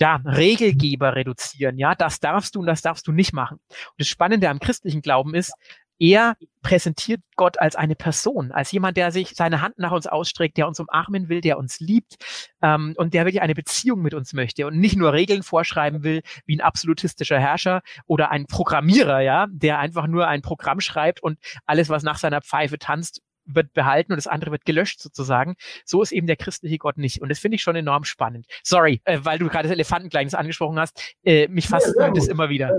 ja, 0.00 0.16
Regelgeber 0.24 1.14
reduzieren. 1.14 1.76
Ja, 1.76 1.94
das 1.94 2.20
darfst 2.20 2.54
du 2.54 2.60
und 2.60 2.66
das 2.66 2.80
darfst 2.80 3.06
du 3.06 3.12
nicht 3.12 3.34
machen. 3.34 3.58
Und 3.68 3.98
das 3.98 4.08
Spannende 4.08 4.48
am 4.48 4.58
christlichen 4.58 5.02
Glauben 5.02 5.34
ist, 5.34 5.52
er 6.00 6.36
präsentiert 6.62 7.20
Gott 7.36 7.60
als 7.60 7.76
eine 7.76 7.94
Person, 7.94 8.52
als 8.52 8.72
jemand, 8.72 8.96
der 8.96 9.12
sich 9.12 9.34
seine 9.34 9.60
Hand 9.60 9.78
nach 9.78 9.92
uns 9.92 10.06
ausstreckt, 10.06 10.56
der 10.56 10.66
uns 10.66 10.80
umarmen 10.80 11.28
will, 11.28 11.42
der 11.42 11.58
uns 11.58 11.78
liebt 11.78 12.16
ähm, 12.62 12.94
und 12.96 13.14
der 13.14 13.26
wirklich 13.26 13.42
eine 13.42 13.54
Beziehung 13.54 14.00
mit 14.00 14.14
uns 14.14 14.32
möchte 14.32 14.66
und 14.66 14.78
nicht 14.78 14.96
nur 14.96 15.12
Regeln 15.12 15.42
vorschreiben 15.42 16.02
will, 16.02 16.22
wie 16.46 16.56
ein 16.56 16.62
absolutistischer 16.62 17.38
Herrscher 17.38 17.82
oder 18.06 18.30
ein 18.30 18.46
Programmierer, 18.46 19.20
ja, 19.20 19.46
der 19.50 19.78
einfach 19.78 20.06
nur 20.06 20.26
ein 20.26 20.42
Programm 20.42 20.80
schreibt 20.80 21.22
und 21.22 21.38
alles, 21.66 21.90
was 21.90 22.02
nach 22.02 22.18
seiner 22.18 22.40
Pfeife 22.40 22.78
tanzt, 22.78 23.20
wird 23.44 23.72
behalten 23.74 24.12
und 24.12 24.16
das 24.16 24.26
andere 24.26 24.52
wird 24.52 24.64
gelöscht 24.64 25.00
sozusagen. 25.00 25.56
So 25.84 26.02
ist 26.02 26.12
eben 26.12 26.26
der 26.26 26.36
christliche 26.36 26.78
Gott 26.78 26.98
nicht. 26.98 27.20
Und 27.20 27.28
das 27.30 27.38
finde 27.38 27.56
ich 27.56 27.62
schon 27.62 27.76
enorm 27.76 28.04
spannend. 28.04 28.46
Sorry, 28.62 29.00
äh, 29.04 29.18
weil 29.22 29.38
du 29.38 29.48
gerade 29.48 29.64
das 29.64 29.74
Elefantengleichnis 29.74 30.34
angesprochen 30.34 30.78
hast. 30.78 31.16
Äh, 31.24 31.48
mich 31.48 31.68
fasziniert 31.68 32.08
ja, 32.08 32.12
das 32.14 32.28
immer 32.28 32.48
wieder. 32.48 32.72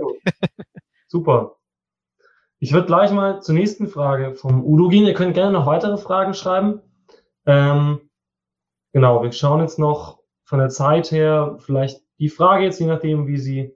Super. 1.07 1.57
Ich 2.63 2.73
würde 2.73 2.85
gleich 2.85 3.11
mal 3.11 3.41
zur 3.41 3.55
nächsten 3.55 3.87
Frage 3.87 4.35
vom 4.35 4.63
Udo 4.63 4.87
gehen. 4.87 5.07
Ihr 5.07 5.15
könnt 5.15 5.33
gerne 5.33 5.51
noch 5.51 5.65
weitere 5.65 5.97
Fragen 5.97 6.35
schreiben. 6.35 6.79
Ähm, 7.47 8.01
genau, 8.93 9.23
wir 9.23 9.31
schauen 9.31 9.61
jetzt 9.61 9.79
noch 9.79 10.19
von 10.43 10.59
der 10.59 10.69
Zeit 10.69 11.11
her 11.11 11.57
vielleicht 11.57 12.03
die 12.19 12.29
Frage 12.29 12.65
jetzt, 12.65 12.79
je 12.79 12.85
nachdem, 12.85 13.25
wie 13.25 13.39
sie, 13.39 13.75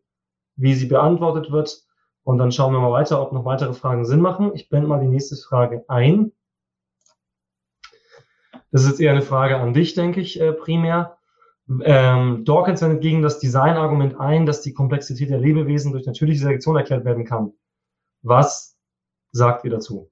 wie 0.55 0.75
sie 0.75 0.85
beantwortet 0.85 1.51
wird. 1.51 1.83
Und 2.21 2.37
dann 2.37 2.51
schauen 2.51 2.73
wir 2.73 2.79
mal 2.79 2.91
weiter, 2.91 3.19
ob 3.23 3.33
noch 3.33 3.43
weitere 3.43 3.73
Fragen 3.73 4.05
Sinn 4.05 4.21
machen. 4.21 4.51
Ich 4.53 4.69
blende 4.69 4.87
mal 4.87 4.99
die 4.99 5.07
nächste 5.07 5.35
Frage 5.35 5.83
ein. 5.87 6.31
Das 8.69 8.83
ist 8.83 8.89
jetzt 8.89 9.01
eher 9.01 9.13
eine 9.13 9.23
Frage 9.23 9.57
an 9.57 9.73
dich, 9.73 9.95
denke 9.95 10.21
ich, 10.21 10.39
äh, 10.39 10.53
primär. 10.53 11.17
Ähm, 11.81 12.45
Dawkins 12.45 12.83
wendet 12.83 13.01
gegen 13.01 13.23
das 13.23 13.39
Designargument 13.39 14.19
ein, 14.19 14.45
dass 14.45 14.61
die 14.61 14.73
Komplexität 14.73 15.31
der 15.31 15.39
Lebewesen 15.39 15.91
durch 15.91 16.05
natürliche 16.05 16.41
Selektion 16.41 16.75
erklärt 16.75 17.03
werden 17.03 17.25
kann. 17.25 17.53
Was 18.21 18.74
sagt 19.35 19.65
ihr 19.65 19.71
dazu? 19.71 20.11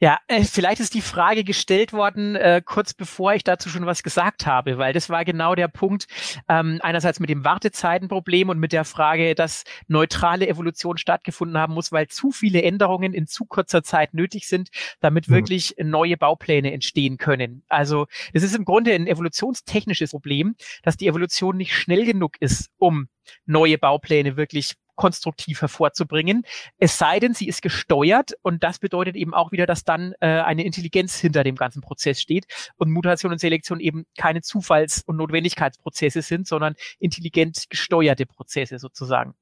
Ja, 0.00 0.18
äh, 0.26 0.42
vielleicht 0.42 0.80
ist 0.80 0.92
die 0.92 1.00
Frage 1.00 1.44
gestellt 1.44 1.92
worden, 1.92 2.34
äh, 2.34 2.60
kurz 2.62 2.92
bevor 2.92 3.32
ich 3.32 3.44
dazu 3.44 3.68
schon 3.68 3.86
was 3.86 4.02
gesagt 4.02 4.44
habe, 4.44 4.76
weil 4.76 4.92
das 4.92 5.08
war 5.08 5.24
genau 5.24 5.54
der 5.54 5.68
Punkt, 5.68 6.08
ähm, 6.48 6.78
einerseits 6.82 7.20
mit 7.20 7.30
dem 7.30 7.44
Wartezeitenproblem 7.44 8.48
und 8.48 8.58
mit 8.58 8.72
der 8.72 8.84
Frage, 8.84 9.34
dass 9.36 9.62
neutrale 9.86 10.48
Evolution 10.48 10.98
stattgefunden 10.98 11.56
haben 11.56 11.74
muss, 11.74 11.92
weil 11.92 12.08
zu 12.08 12.32
viele 12.32 12.62
Änderungen 12.62 13.14
in 13.14 13.28
zu 13.28 13.44
kurzer 13.46 13.84
Zeit 13.84 14.14
nötig 14.14 14.48
sind, 14.48 14.70
damit 15.00 15.28
mhm. 15.28 15.34
wirklich 15.34 15.76
neue 15.78 16.16
Baupläne 16.16 16.72
entstehen 16.72 17.16
können. 17.16 17.62
Also 17.68 18.06
das 18.32 18.42
ist 18.42 18.56
im 18.56 18.64
Grunde 18.64 18.92
ein 18.92 19.06
evolutionstechnisches 19.06 20.10
Problem, 20.10 20.56
dass 20.82 20.96
die 20.96 21.06
Evolution 21.06 21.56
nicht 21.56 21.72
schnell 21.72 22.04
genug 22.04 22.34
ist, 22.40 22.68
um 22.78 23.08
neue 23.46 23.78
Baupläne 23.78 24.36
wirklich 24.36 24.74
konstruktiv 24.94 25.60
hervorzubringen. 25.60 26.44
Es 26.78 26.98
sei 26.98 27.20
denn, 27.20 27.34
sie 27.34 27.48
ist 27.48 27.62
gesteuert 27.62 28.32
und 28.42 28.62
das 28.62 28.78
bedeutet 28.78 29.16
eben 29.16 29.34
auch 29.34 29.52
wieder, 29.52 29.66
dass 29.66 29.84
dann 29.84 30.14
äh, 30.20 30.26
eine 30.26 30.64
Intelligenz 30.64 31.18
hinter 31.18 31.44
dem 31.44 31.56
ganzen 31.56 31.82
Prozess 31.82 32.20
steht 32.20 32.46
und 32.76 32.90
Mutation 32.90 33.32
und 33.32 33.38
Selektion 33.38 33.80
eben 33.80 34.06
keine 34.16 34.40
Zufalls- 34.40 35.02
und 35.06 35.16
Notwendigkeitsprozesse 35.16 36.22
sind, 36.22 36.46
sondern 36.46 36.74
intelligent 36.98 37.64
gesteuerte 37.70 38.26
Prozesse 38.26 38.78
sozusagen. 38.78 39.34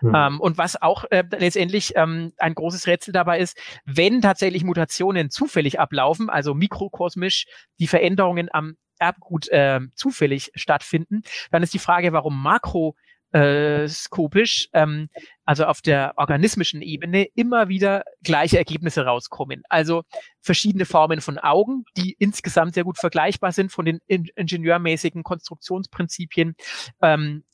Mhm. 0.00 0.14
Ähm, 0.14 0.40
und 0.40 0.58
was 0.58 0.80
auch 0.80 1.04
äh, 1.10 1.24
letztendlich 1.38 1.92
ähm, 1.96 2.32
ein 2.38 2.54
großes 2.54 2.86
Rätsel 2.86 3.12
dabei 3.12 3.38
ist, 3.38 3.58
wenn 3.84 4.20
tatsächlich 4.20 4.64
Mutationen 4.64 5.30
zufällig 5.30 5.80
ablaufen, 5.80 6.30
also 6.30 6.54
mikrokosmisch 6.54 7.46
die 7.78 7.86
Veränderungen 7.86 8.48
am 8.52 8.76
Erbgut 8.98 9.48
äh, 9.48 9.80
zufällig 9.94 10.50
stattfinden, 10.54 11.22
dann 11.50 11.62
ist 11.62 11.74
die 11.74 11.78
Frage, 11.78 12.12
warum 12.12 12.42
Makro 12.42 12.96
äh, 13.32 13.86
skopisch, 13.88 14.68
ähm, 14.72 15.08
also 15.44 15.64
auf 15.66 15.82
der 15.82 16.14
organismischen 16.16 16.82
Ebene, 16.82 17.26
immer 17.34 17.68
wieder 17.68 18.04
gleiche 18.22 18.58
Ergebnisse 18.58 19.04
rauskommen. 19.04 19.62
Also 19.68 20.02
verschiedene 20.40 20.86
Formen 20.86 21.20
von 21.20 21.38
Augen, 21.38 21.84
die 21.96 22.14
insgesamt 22.18 22.74
sehr 22.74 22.84
gut 22.84 22.98
vergleichbar 22.98 23.52
sind 23.52 23.70
von 23.72 23.84
den 23.84 24.00
in 24.06 24.28
ingenieurmäßigen 24.34 25.22
Konstruktionsprinzipien. 25.22 26.54
Ähm, 27.02 27.44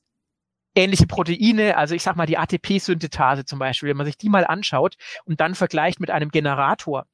ähnliche 0.77 1.07
Proteine, 1.07 1.77
also 1.77 1.95
ich 1.95 2.03
sag 2.03 2.17
mal 2.17 2.27
die 2.27 2.39
ATP-Synthetase 2.39 3.45
zum 3.45 3.59
Beispiel, 3.59 3.89
wenn 3.89 3.97
man 3.97 4.07
sich 4.07 4.19
die 4.19 4.29
mal 4.29 4.45
anschaut 4.45 4.97
und 5.25 5.41
dann 5.41 5.55
vergleicht 5.55 6.01
mit 6.01 6.11
einem 6.11 6.31
Generator, 6.31 7.07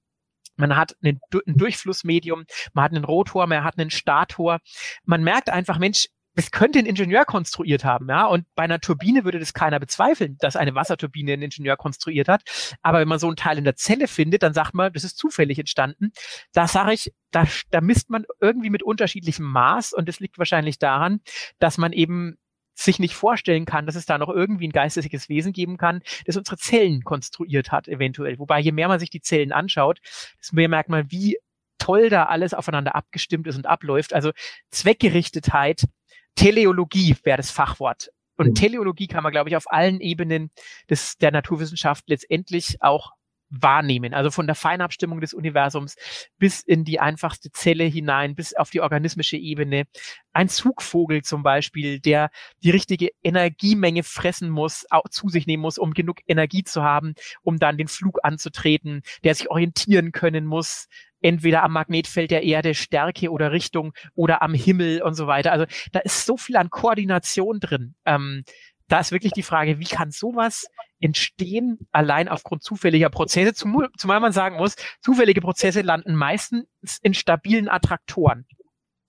man 0.60 0.76
hat 0.76 0.94
einen, 1.02 1.20
ein 1.46 1.56
Durchflussmedium, 1.56 2.44
man 2.74 2.84
hat 2.84 2.92
einen 2.92 3.04
Rotor, 3.04 3.46
man 3.46 3.64
hat 3.64 3.78
einen 3.78 3.90
Stator. 3.90 4.58
Man 5.04 5.24
merkt 5.24 5.48
einfach, 5.48 5.78
Mensch, 5.78 6.08
das 6.40 6.50
könnte 6.50 6.78
ein 6.78 6.86
Ingenieur 6.86 7.26
konstruiert 7.26 7.84
haben, 7.84 8.08
ja. 8.08 8.24
Und 8.24 8.46
bei 8.54 8.62
einer 8.62 8.80
Turbine 8.80 9.24
würde 9.24 9.38
das 9.38 9.52
keiner 9.52 9.78
bezweifeln, 9.78 10.38
dass 10.40 10.56
eine 10.56 10.74
Wasserturbine 10.74 11.34
ein 11.34 11.42
Ingenieur 11.42 11.76
konstruiert 11.76 12.28
hat. 12.28 12.42
Aber 12.80 13.00
wenn 13.00 13.08
man 13.08 13.18
so 13.18 13.28
ein 13.28 13.36
Teil 13.36 13.58
in 13.58 13.64
der 13.64 13.76
Zelle 13.76 14.08
findet, 14.08 14.42
dann 14.42 14.54
sagt 14.54 14.72
man, 14.72 14.90
das 14.90 15.04
ist 15.04 15.18
zufällig 15.18 15.58
entstanden. 15.58 16.12
Da 16.54 16.66
sage 16.66 16.94
ich, 16.94 17.12
da, 17.30 17.44
da 17.70 17.82
misst 17.82 18.08
man 18.08 18.24
irgendwie 18.40 18.70
mit 18.70 18.82
unterschiedlichem 18.82 19.44
Maß 19.44 19.92
und 19.92 20.08
das 20.08 20.18
liegt 20.18 20.38
wahrscheinlich 20.38 20.78
daran, 20.78 21.20
dass 21.58 21.76
man 21.76 21.92
eben 21.92 22.38
sich 22.74 22.98
nicht 22.98 23.14
vorstellen 23.14 23.66
kann, 23.66 23.84
dass 23.84 23.94
es 23.94 24.06
da 24.06 24.16
noch 24.16 24.30
irgendwie 24.30 24.68
ein 24.68 24.72
geistiges 24.72 25.28
Wesen 25.28 25.52
geben 25.52 25.76
kann, 25.76 26.00
das 26.24 26.38
unsere 26.38 26.56
Zellen 26.56 27.04
konstruiert 27.04 27.70
hat, 27.70 27.86
eventuell. 27.86 28.38
Wobei, 28.38 28.60
je 28.60 28.72
mehr 28.72 28.88
man 28.88 28.98
sich 28.98 29.10
die 29.10 29.20
Zellen 29.20 29.52
anschaut, 29.52 30.00
desto 30.38 30.56
mehr 30.56 30.70
merkt 30.70 30.88
man, 30.88 31.10
wie 31.10 31.36
toll 31.76 32.08
da 32.08 32.24
alles 32.24 32.54
aufeinander 32.54 32.94
abgestimmt 32.94 33.46
ist 33.46 33.56
und 33.56 33.66
abläuft. 33.66 34.14
Also 34.14 34.30
Zweckgerichtetheit 34.70 35.84
Teleologie 36.34 37.16
wäre 37.22 37.36
das 37.36 37.50
Fachwort. 37.50 38.10
Und 38.36 38.48
mhm. 38.48 38.54
Teleologie 38.54 39.06
kann 39.06 39.22
man, 39.22 39.32
glaube 39.32 39.50
ich, 39.50 39.56
auf 39.56 39.70
allen 39.70 40.00
Ebenen 40.00 40.50
des, 40.88 41.18
der 41.18 41.30
Naturwissenschaft 41.30 42.04
letztendlich 42.08 42.78
auch 42.80 43.12
wahrnehmen. 43.50 44.14
Also 44.14 44.30
von 44.30 44.46
der 44.46 44.54
Feinabstimmung 44.54 45.20
des 45.20 45.34
Universums 45.34 45.96
bis 46.38 46.60
in 46.60 46.84
die 46.84 47.00
einfachste 47.00 47.50
Zelle 47.50 47.84
hinein, 47.84 48.34
bis 48.34 48.54
auf 48.54 48.70
die 48.70 48.80
organismische 48.80 49.36
Ebene. 49.36 49.84
Ein 50.32 50.48
Zugvogel 50.48 51.22
zum 51.22 51.42
Beispiel, 51.42 52.00
der 52.00 52.30
die 52.62 52.70
richtige 52.70 53.10
Energiemenge 53.22 54.02
fressen 54.04 54.50
muss, 54.50 54.86
zu 55.10 55.28
sich 55.28 55.46
nehmen 55.46 55.62
muss, 55.62 55.78
um 55.78 55.92
genug 55.92 56.18
Energie 56.26 56.62
zu 56.62 56.82
haben, 56.82 57.14
um 57.42 57.58
dann 57.58 57.76
den 57.76 57.88
Flug 57.88 58.20
anzutreten, 58.22 59.02
der 59.24 59.34
sich 59.34 59.50
orientieren 59.50 60.12
können 60.12 60.46
muss, 60.46 60.86
entweder 61.20 61.62
am 61.62 61.72
Magnetfeld 61.72 62.30
der 62.30 62.44
Erde 62.44 62.74
Stärke 62.74 63.30
oder 63.30 63.52
Richtung 63.52 63.92
oder 64.14 64.42
am 64.42 64.54
Himmel 64.54 65.02
und 65.02 65.14
so 65.14 65.26
weiter. 65.26 65.52
Also 65.52 65.66
da 65.92 65.98
ist 66.00 66.24
so 66.24 66.36
viel 66.36 66.56
an 66.56 66.70
Koordination 66.70 67.60
drin. 67.60 67.94
Ähm, 68.04 68.44
da 68.88 69.00
ist 69.00 69.12
wirklich 69.12 69.32
die 69.32 69.42
Frage, 69.42 69.78
wie 69.78 69.84
kann 69.84 70.10
sowas 70.10 70.66
entstehen, 71.00 71.78
allein 71.92 72.28
aufgrund 72.28 72.62
zufälliger 72.62 73.10
Prozesse, 73.10 73.54
zumal 73.54 74.20
man 74.20 74.32
sagen 74.32 74.56
muss, 74.56 74.76
zufällige 75.00 75.40
Prozesse 75.40 75.82
landen 75.82 76.14
meistens 76.14 76.98
in 77.02 77.14
stabilen 77.14 77.68
Attraktoren. 77.68 78.46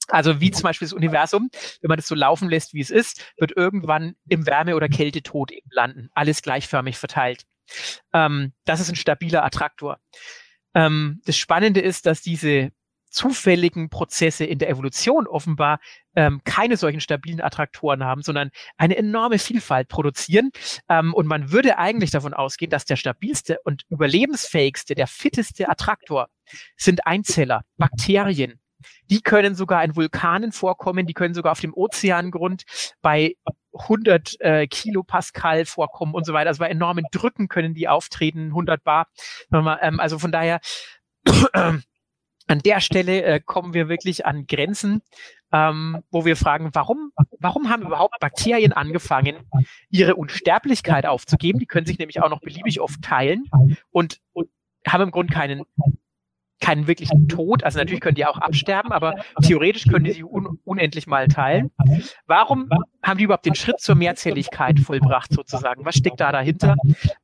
Also 0.07 0.41
wie 0.41 0.51
zum 0.51 0.63
Beispiel 0.63 0.87
das 0.87 0.93
Universum, 0.93 1.49
wenn 1.81 1.89
man 1.89 1.97
das 1.97 2.07
so 2.07 2.15
laufen 2.15 2.49
lässt, 2.49 2.73
wie 2.73 2.81
es 2.81 2.89
ist, 2.89 3.33
wird 3.37 3.55
irgendwann 3.55 4.15
im 4.27 4.45
Wärme- 4.45 4.75
oder 4.75 4.89
Kältetod 4.89 5.51
eben 5.51 5.69
landen. 5.71 6.09
Alles 6.13 6.41
gleichförmig 6.41 6.97
verteilt. 6.97 7.43
Ähm, 8.13 8.53
das 8.65 8.79
ist 8.79 8.89
ein 8.89 8.95
stabiler 8.95 9.43
Attraktor. 9.43 9.99
Ähm, 10.73 11.21
das 11.25 11.37
Spannende 11.37 11.79
ist, 11.81 12.05
dass 12.05 12.21
diese 12.21 12.71
zufälligen 13.11 13.89
Prozesse 13.89 14.45
in 14.45 14.57
der 14.57 14.69
Evolution 14.69 15.27
offenbar 15.27 15.79
ähm, 16.15 16.41
keine 16.43 16.77
solchen 16.77 17.01
stabilen 17.01 17.41
Attraktoren 17.41 18.03
haben, 18.03 18.23
sondern 18.23 18.49
eine 18.77 18.97
enorme 18.97 19.37
Vielfalt 19.37 19.87
produzieren. 19.87 20.51
Ähm, 20.89 21.13
und 21.13 21.27
man 21.27 21.51
würde 21.51 21.77
eigentlich 21.77 22.11
davon 22.11 22.33
ausgehen, 22.33 22.71
dass 22.71 22.85
der 22.85 22.95
stabilste 22.95 23.59
und 23.63 23.83
überlebensfähigste, 23.89 24.95
der 24.95 25.07
fitteste 25.07 25.69
Attraktor 25.69 26.27
sind 26.75 27.05
Einzeller, 27.05 27.63
Bakterien. 27.77 28.59
Die 29.09 29.21
können 29.21 29.53
sogar 29.55 29.83
in 29.83 29.95
Vulkanen 29.95 30.51
vorkommen, 30.51 31.05
die 31.05 31.13
können 31.13 31.35
sogar 31.35 31.51
auf 31.51 31.59
dem 31.59 31.73
Ozeangrund 31.73 32.63
bei 33.01 33.35
100 33.73 34.41
äh, 34.41 34.67
Kilopascal 34.67 35.65
vorkommen 35.65 36.13
und 36.13 36.25
so 36.25 36.33
weiter. 36.33 36.49
Also 36.49 36.59
bei 36.59 36.69
enormen 36.69 37.05
Drücken 37.11 37.47
können 37.47 37.73
die 37.73 37.87
auftreten, 37.87 38.47
100 38.47 38.83
Bar. 38.83 39.07
Ähm, 39.53 39.99
also 39.99 40.19
von 40.19 40.31
daher, 40.31 40.59
an 42.51 42.59
der 42.59 42.81
Stelle 42.81 43.23
äh, 43.23 43.39
kommen 43.39 43.73
wir 43.73 43.87
wirklich 43.87 44.25
an 44.25 44.45
Grenzen, 44.45 45.01
ähm, 45.51 46.03
wo 46.11 46.25
wir 46.25 46.35
fragen, 46.35 46.69
warum, 46.73 47.11
warum 47.39 47.69
haben 47.69 47.83
überhaupt 47.83 48.19
Bakterien 48.19 48.73
angefangen, 48.73 49.37
ihre 49.89 50.15
Unsterblichkeit 50.15 51.05
aufzugeben? 51.05 51.59
Die 51.59 51.65
können 51.65 51.85
sich 51.85 51.97
nämlich 51.97 52.21
auch 52.21 52.29
noch 52.29 52.41
beliebig 52.41 52.81
oft 52.81 53.01
teilen 53.01 53.45
und, 53.91 54.19
und 54.33 54.49
haben 54.87 55.03
im 55.03 55.11
Grunde 55.11 55.33
keinen 55.33 55.63
keinen 56.59 56.85
wirklichen 56.85 57.27
Tod. 57.27 57.63
Also 57.63 57.79
natürlich 57.79 58.01
können 58.01 58.15
die 58.15 58.25
auch 58.25 58.37
absterben, 58.37 58.91
aber 58.91 59.15
theoretisch 59.41 59.87
können 59.87 60.05
die 60.05 60.11
sich 60.11 60.23
un 60.23 60.59
unendlich 60.63 61.07
mal 61.07 61.27
teilen. 61.27 61.71
Warum 62.27 62.69
haben 63.03 63.17
die 63.17 63.23
überhaupt 63.23 63.45
den 63.45 63.55
Schritt 63.55 63.79
zur 63.79 63.95
Mehrzelligkeit 63.95 64.79
vollbracht 64.79 65.33
sozusagen? 65.33 65.85
Was 65.85 65.95
steckt 65.95 66.19
da 66.19 66.31
dahinter? 66.31 66.75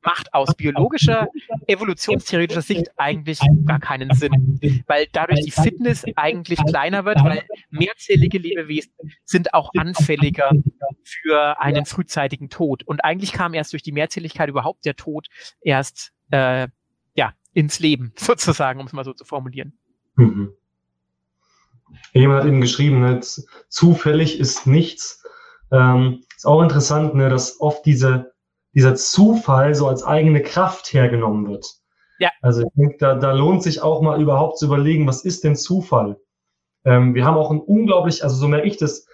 Macht 0.02 0.34
aus 0.34 0.54
biologischer, 0.54 1.28
evolutionstheoretischer 1.66 2.62
Sicht 2.62 2.90
eigentlich 2.96 3.40
gar 3.64 3.78
keinen 3.78 4.12
Sinn, 4.14 4.58
weil 4.86 5.06
dadurch 5.12 5.40
die 5.44 5.50
Fitness 5.50 6.04
eigentlich 6.16 6.58
kleiner 6.66 7.04
wird, 7.04 7.22
weil 7.22 7.42
mehrzellige 7.70 8.38
Lebewesen 8.38 8.92
sind 9.24 9.54
auch 9.54 9.70
anfälliger 9.76 10.50
für 11.04 11.60
einen 11.60 11.86
frühzeitigen 11.86 12.50
Tod. 12.50 12.82
Und 12.82 13.04
eigentlich 13.04 13.32
kam 13.32 13.54
erst 13.54 13.72
durch 13.72 13.82
die 13.82 13.92
Mehrzelligkeit 13.92 14.48
überhaupt 14.48 14.84
der 14.84 14.96
Tod 14.96 15.28
erst 15.60 16.12
äh, 16.30 16.68
ja, 17.14 17.34
ins 17.52 17.78
Leben, 17.78 18.12
sozusagen, 18.16 18.80
um 18.80 18.86
es 18.86 18.92
mal 18.92 19.04
so 19.04 19.12
zu 19.12 19.24
formulieren. 19.24 19.78
Mhm. 20.16 20.52
Jemand 22.12 22.40
hat 22.40 22.48
eben 22.48 22.60
geschrieben, 22.60 23.00
ne, 23.00 23.20
zufällig 23.68 24.38
ist 24.38 24.66
nichts. 24.66 25.17
Ähm, 25.70 26.24
ist 26.36 26.46
auch 26.46 26.62
interessant, 26.62 27.14
ne, 27.14 27.28
dass 27.28 27.60
oft 27.60 27.84
diese, 27.84 28.32
dieser 28.74 28.94
Zufall 28.94 29.74
so 29.74 29.88
als 29.88 30.02
eigene 30.02 30.42
Kraft 30.42 30.92
hergenommen 30.92 31.48
wird. 31.48 31.66
Ja. 32.18 32.30
Also 32.42 32.62
ich 32.62 32.68
denke, 32.74 32.96
da, 32.98 33.14
da 33.14 33.32
lohnt 33.32 33.62
sich 33.62 33.80
auch 33.80 34.02
mal 34.02 34.20
überhaupt 34.20 34.58
zu 34.58 34.66
überlegen, 34.66 35.06
was 35.06 35.24
ist 35.24 35.44
denn 35.44 35.56
Zufall? 35.56 36.18
Ähm, 36.84 37.14
wir 37.14 37.24
haben 37.24 37.36
auch 37.36 37.50
ein 37.50 37.60
unglaublich, 37.60 38.24
also 38.24 38.36
so 38.36 38.48
merke 38.48 38.66
ich 38.66 38.76
das, 38.76 39.06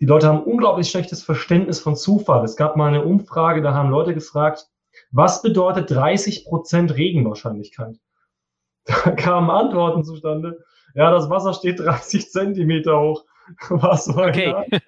die 0.00 0.06
Leute 0.06 0.28
haben 0.28 0.38
ein 0.38 0.44
unglaublich 0.44 0.90
schlechtes 0.90 1.22
Verständnis 1.22 1.80
von 1.80 1.96
Zufall. 1.96 2.44
Es 2.44 2.56
gab 2.56 2.76
mal 2.76 2.88
eine 2.88 3.04
Umfrage, 3.04 3.62
da 3.62 3.74
haben 3.74 3.90
Leute 3.90 4.14
gefragt, 4.14 4.66
was 5.10 5.42
bedeutet 5.42 5.90
30 5.90 6.44
Prozent 6.44 6.96
Regenwahrscheinlichkeit? 6.96 7.96
Da 9.04 9.10
kamen 9.10 9.50
Antworten 9.50 10.02
zustande. 10.02 10.64
Ja, 10.94 11.10
das 11.10 11.28
Wasser 11.28 11.52
steht 11.52 11.78
30 11.78 12.30
Zentimeter 12.30 12.98
hoch. 12.98 13.24
Was 13.68 14.14
war 14.16 14.28
okay. 14.28 14.54
Ja? 14.70 14.78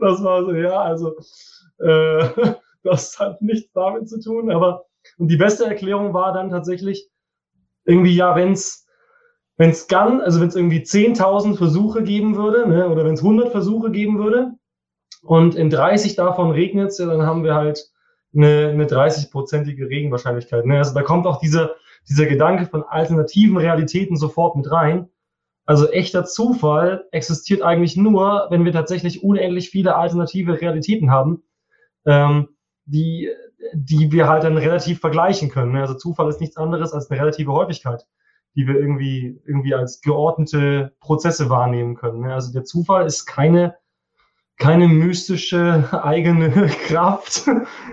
Das 0.00 0.22
war 0.22 0.44
so, 0.44 0.52
ja, 0.52 0.80
also 0.80 1.16
äh, 1.78 2.28
das 2.82 3.18
hat 3.18 3.40
nichts 3.42 3.72
damit 3.72 4.08
zu 4.08 4.20
tun. 4.20 4.50
Aber 4.50 4.86
und 5.18 5.28
die 5.28 5.36
beste 5.36 5.64
Erklärung 5.66 6.12
war 6.14 6.32
dann 6.32 6.50
tatsächlich 6.50 7.08
irgendwie, 7.84 8.14
ja, 8.14 8.36
wenn 8.36 8.52
es 8.52 8.86
wenn 9.56 9.70
es 9.70 9.88
kann, 9.88 10.22
also 10.22 10.40
wenn 10.40 10.48
es 10.48 10.56
irgendwie 10.56 10.80
10.000 10.80 11.58
Versuche 11.58 12.02
geben 12.02 12.34
würde, 12.34 12.66
ne, 12.66 12.88
oder 12.88 13.04
wenn 13.04 13.12
es 13.12 13.22
100 13.22 13.50
Versuche 13.50 13.90
geben 13.90 14.18
würde 14.18 14.52
und 15.22 15.54
in 15.54 15.68
30 15.68 16.16
davon 16.16 16.50
regnet 16.50 16.88
es, 16.88 16.98
ja, 16.98 17.04
dann 17.04 17.24
haben 17.24 17.44
wir 17.44 17.54
halt 17.54 17.90
eine, 18.34 18.68
eine 18.68 18.86
30-prozentige 18.86 19.88
Regenwahrscheinlichkeit. 19.88 20.64
Ne? 20.64 20.78
Also 20.78 20.94
da 20.94 21.02
kommt 21.02 21.26
auch 21.26 21.40
dieser, 21.40 21.72
dieser 22.08 22.24
Gedanke 22.24 22.64
von 22.64 22.84
alternativen 22.84 23.58
Realitäten 23.58 24.16
sofort 24.16 24.56
mit 24.56 24.70
rein. 24.70 25.10
Also 25.70 25.88
echter 25.88 26.24
Zufall 26.24 27.06
existiert 27.12 27.62
eigentlich 27.62 27.96
nur, 27.96 28.48
wenn 28.50 28.64
wir 28.64 28.72
tatsächlich 28.72 29.22
unendlich 29.22 29.70
viele 29.70 29.94
alternative 29.94 30.60
Realitäten 30.60 31.12
haben, 31.12 31.44
ähm, 32.06 32.48
die, 32.86 33.30
die 33.72 34.10
wir 34.10 34.28
halt 34.28 34.42
dann 34.42 34.56
relativ 34.56 34.98
vergleichen 34.98 35.48
können. 35.48 35.70
Ne? 35.70 35.80
Also 35.82 35.94
Zufall 35.94 36.28
ist 36.28 36.40
nichts 36.40 36.56
anderes 36.56 36.92
als 36.92 37.08
eine 37.08 37.20
relative 37.20 37.52
Häufigkeit 37.52 38.04
die 38.56 38.66
wir 38.66 38.74
irgendwie, 38.74 39.40
irgendwie 39.46 39.74
als 39.74 40.00
geordnete 40.00 40.92
Prozesse 40.98 41.50
wahrnehmen 41.50 41.94
können. 41.94 42.22
Ne? 42.22 42.34
Also 42.34 42.52
der 42.52 42.64
Zufall 42.64 43.06
ist 43.06 43.26
keine, 43.26 43.76
keine 44.58 44.88
mystische 44.88 45.88
eigene 46.02 46.50
Kraft, 46.88 47.48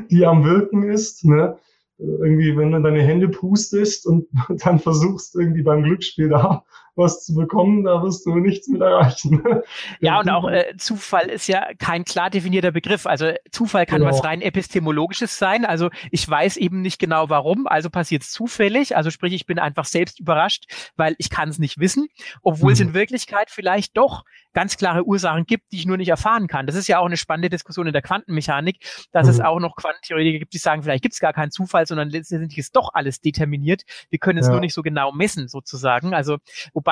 die 0.10 0.26
am 0.26 0.44
Wirken 0.46 0.90
ist. 0.90 1.26
Ne? 1.26 1.60
Irgendwie, 2.00 2.58
wenn 2.58 2.72
du 2.72 2.82
deine 2.82 3.04
Hände 3.04 3.30
pustest 3.30 4.08
und 4.08 4.28
dann 4.64 4.80
versuchst, 4.80 5.36
irgendwie 5.36 5.62
beim 5.62 5.84
Glücksspiel 5.84 6.30
da 6.30 6.64
was 6.98 7.24
zu 7.26 7.36
bekommen, 7.36 7.84
da 7.84 8.02
wirst 8.02 8.26
du 8.26 8.36
nichts 8.36 8.68
mit 8.68 8.82
erreichen. 8.82 9.44
Ja, 10.00 10.20
und 10.20 10.30
auch 10.30 10.50
äh, 10.50 10.76
Zufall 10.78 11.28
ist 11.30 11.48
ja 11.48 11.68
kein 11.78 12.06
klar 12.06 12.30
definierter 12.30 12.72
Begriff. 12.72 13.06
Also 13.06 13.32
Zufall 13.52 13.86
kann 13.86 14.02
genau. 14.02 14.12
was 14.12 14.24
rein 14.24 14.42
epistemologisches 14.42 15.38
sein. 15.38 15.66
Also 15.66 15.90
ich 16.12 16.28
weiß 16.28 16.58
eben 16.58 16.82
nicht 16.82 17.00
genau 17.00 17.30
warum, 17.30 17.68
also 17.68 17.90
passiert 17.90 18.24
es 18.24 18.32
zufällig. 18.32 18.96
Also 18.96 19.10
sprich, 19.10 19.34
ich 19.34 19.46
bin 19.46 19.60
einfach 19.60 19.86
selbst 19.86 20.20
überrascht, 20.20 20.66
weil 20.96 21.16
ich 21.18 21.30
kann 21.30 21.50
es 21.50 21.60
nicht 21.60 21.80
wissen, 21.80 22.08
obwohl 22.42 22.70
mhm. 22.70 22.74
es 22.74 22.80
in 22.80 22.94
Wirklichkeit 22.94 23.50
vielleicht 23.50 23.98
doch 23.98 24.24
ganz 24.58 24.76
klare 24.76 25.06
Ursachen 25.06 25.46
gibt, 25.46 25.72
die 25.72 25.78
ich 25.78 25.86
nur 25.86 25.98
nicht 25.98 26.10
erfahren 26.10 26.48
kann. 26.48 26.66
Das 26.66 26.76
ist 26.76 26.88
ja 26.88 26.98
auch 26.98 27.06
eine 27.06 27.16
spannende 27.16 27.48
Diskussion 27.48 27.86
in 27.86 27.94
der 27.94 28.02
Quantenmechanik, 28.02 28.80
dass 29.12 29.28
mhm. 29.28 29.34
es 29.34 29.40
auch 29.40 29.60
noch 29.60 29.76
Quantentheoretiker 29.76 30.40
gibt, 30.40 30.52
die 30.54 30.58
sagen, 30.58 30.82
vielleicht 30.82 31.04
gibt 31.04 31.14
es 31.14 31.20
gar 31.20 31.32
keinen 31.32 31.52
Zufall, 31.52 31.86
sondern 31.86 32.10
letztendlich 32.10 32.58
ist 32.58 32.76
doch 32.76 32.90
alles 32.96 33.22
determiniert. 33.22 33.84
Wir 34.10 34.18
können 34.18 34.40
es 34.40 34.48
ja. 34.48 34.54
nur 34.54 34.62
nicht 34.62 34.74
so 34.74 34.82
genau 34.82 35.12
messen, 35.12 35.48
sozusagen. 35.48 36.16
Also, 36.16 36.38
wobei 36.74 36.87